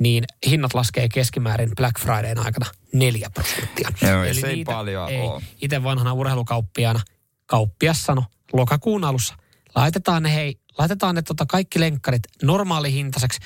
[0.00, 3.88] niin hinnat laskee keskimäärin Black Fridayn aikana 4 prosenttia.
[4.02, 5.42] Joo, Eli se ei niitä, paljon ei, ole.
[5.62, 7.00] Itse vanhana urheilukauppiaana
[7.48, 9.34] kauppias sanoi, lokakuun alussa.
[9.74, 13.40] Laitetaan ne hei laitetaan ne tota kaikki lenkkarit normaalihintaiseksi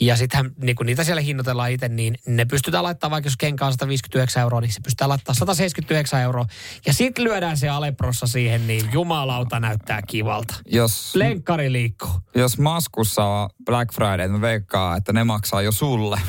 [0.00, 3.66] ja sitten niin kun niitä siellä hinnoitellaan itse, niin ne pystytään laittamaan vaikka jos kenkä
[3.66, 6.46] on 159 euroa, niin se pystytään laittamaan 179 euroa
[6.86, 10.54] ja sitten lyödään se aleprossa siihen, niin jumalauta näyttää kivalta.
[10.66, 12.10] Jos, Lenkkari liikkuu.
[12.34, 16.20] Jos maskussa on Black Friday, mä veikkaan, että ne maksaa jo sulle.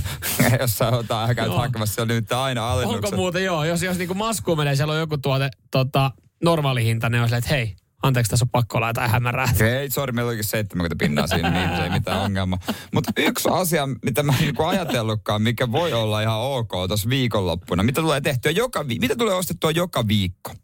[0.60, 3.04] jos sä otat käyt hakemassa, se on nyt aina alennukset.
[3.04, 6.10] Onko muuten joo, jos, jos niinku maskuun menee, siellä on joku tuote tota,
[6.42, 9.48] normaali hinta, ne on silleen, että hei, anteeksi, tässä on pakko olla jotain hämärää.
[9.80, 12.58] Ei, sori, meillä olikin 70 pinnaa siinä, niin se ei mitään ongelmaa.
[12.94, 17.82] Mutta yksi asia, mitä mä en niinku ajatellutkaan, mikä voi olla ihan ok tuossa viikonloppuna.
[17.82, 20.54] Mitä tulee tehtyä joka vi- mitä tulee ostettua joka viikko?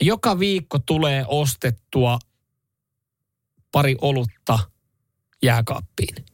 [0.00, 2.18] Joka viikko tulee ostettua
[3.72, 4.58] pari olutta
[5.42, 6.25] jääkaappiin.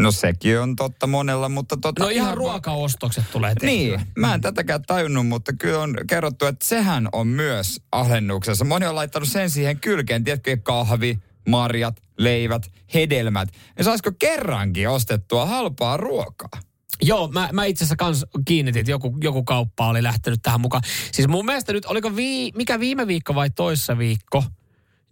[0.00, 2.02] No sekin on totta monella, mutta tota...
[2.02, 3.70] No ihan ruokaostokset tulee tehtyä.
[3.70, 8.64] Niin, mä en tätäkään tajunnut, mutta kyllä on kerrottu, että sehän on myös alennuksessa.
[8.64, 13.48] Moni on laittanut sen siihen kylkeen, tiedätkö, kahvi, marjat, leivät, hedelmät.
[13.78, 16.60] Ja saisiko kerrankin ostettua halpaa ruokaa?
[17.02, 20.82] Joo, mä, mä itse asiassa kans kiinnitin, että joku, joku kauppa oli lähtenyt tähän mukaan.
[21.12, 24.44] Siis mun mielestä nyt, oliko vii, mikä viime viikko vai toissa viikko,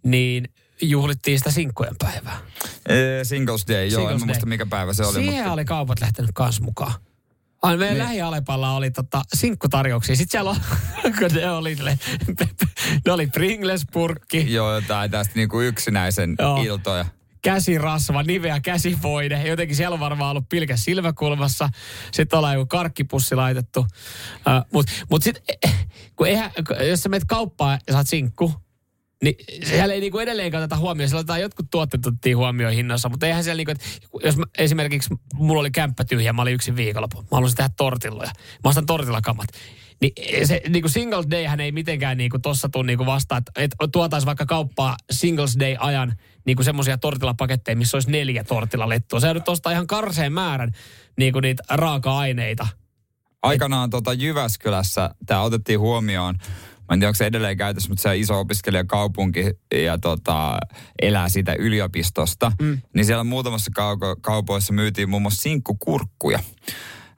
[0.03, 0.49] niin
[0.81, 2.37] juhlittiin sitä sinkkujen päivää.
[2.89, 5.13] Ee, Singles Day, joo, Singles en muista mikä päivä se oli.
[5.13, 5.53] Siihen mutta...
[5.53, 6.93] oli kaupat lähtenyt kans mukaan.
[7.61, 8.03] Ai, meidän niin.
[8.03, 10.15] lähialepalla oli tota, sinkkutarjouksia.
[10.15, 10.55] Sitten siellä on,
[11.19, 11.75] kun ne oli,
[13.05, 16.63] ne oli Pringles-purkki, Joo, jotain tästä niinku yksinäisen Joo.
[16.63, 17.05] iltoja.
[17.41, 19.47] käsirasva, niveä käsivoide.
[19.47, 21.69] Jotenkin siellä on varmaan ollut pilkä silmäkulmassa.
[22.11, 23.79] Sitten ollaan joku karkkipussi laitettu.
[23.79, 23.87] Uh,
[24.73, 25.43] Mutta mut sitten,
[26.15, 28.53] kun eihän, kun- jos sä menet kauppaan ja saat sinkku,
[29.23, 31.09] niin siellä ei niinku edelleen oteta huomioon.
[31.09, 33.85] Siellä otetaan jotkut tuotteet otettiin huomioon hinnassa, mutta eihän siellä niinku, että
[34.23, 37.21] jos mä, esimerkiksi mulla oli kämppä tyhjä, mä olin yksin viikonloppu.
[37.21, 38.31] Mä haluaisin tehdä tortilloja.
[38.63, 39.47] Mä ostan tortillakamat.
[40.01, 43.91] Niin se niinku Singles Day hän ei mitenkään niinku tossa tuu niinku vastaan, että et
[43.91, 46.15] tuotais vaikka kauppaa Singles Day ajan
[46.45, 49.19] niinku semmoisia tortillapaketteja, missä olisi neljä tortillalettua.
[49.19, 50.71] Se ostaa ihan karseen määrän
[51.17, 52.67] niinku niitä raaka-aineita.
[53.41, 56.35] Aikanaan tota Jyväskylässä tämä otettiin huomioon.
[56.89, 60.57] Mä en tiedä, onko se edelleen käytössä, mutta se on iso opiskelijakaupunki ja tota,
[61.01, 62.51] elää siitä yliopistosta.
[62.61, 62.81] Mm.
[62.93, 66.39] Niin siellä muutamassa kauko, kaupoissa myytiin muun muassa sinkkukurkkuja.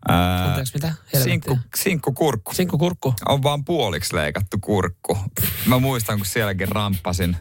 [0.07, 0.87] Ää, Anteeksi, mitä?
[0.87, 1.69] sinkku, Helvettiä.
[1.75, 2.53] sinkkukurkku.
[2.53, 3.13] Sinkkukurkku.
[3.29, 5.17] On vaan puoliksi leikattu kurkku.
[5.65, 7.37] Mä muistan, kun sielläkin ramppasin,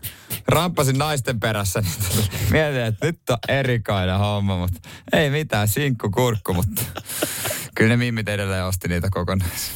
[0.48, 1.80] ramppasin naisten perässä.
[1.80, 6.82] Niin tota, mietin, että nyt on erikoinen homma, mutta ei mitään, sinkkukurkku, mutta
[7.74, 9.72] kyllä ne mimmit edelleen osti niitä kokonaisia.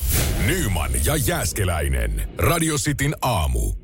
[0.47, 2.28] Nyman ja Jääskeläinen.
[2.39, 3.84] Radio Cityn aamu.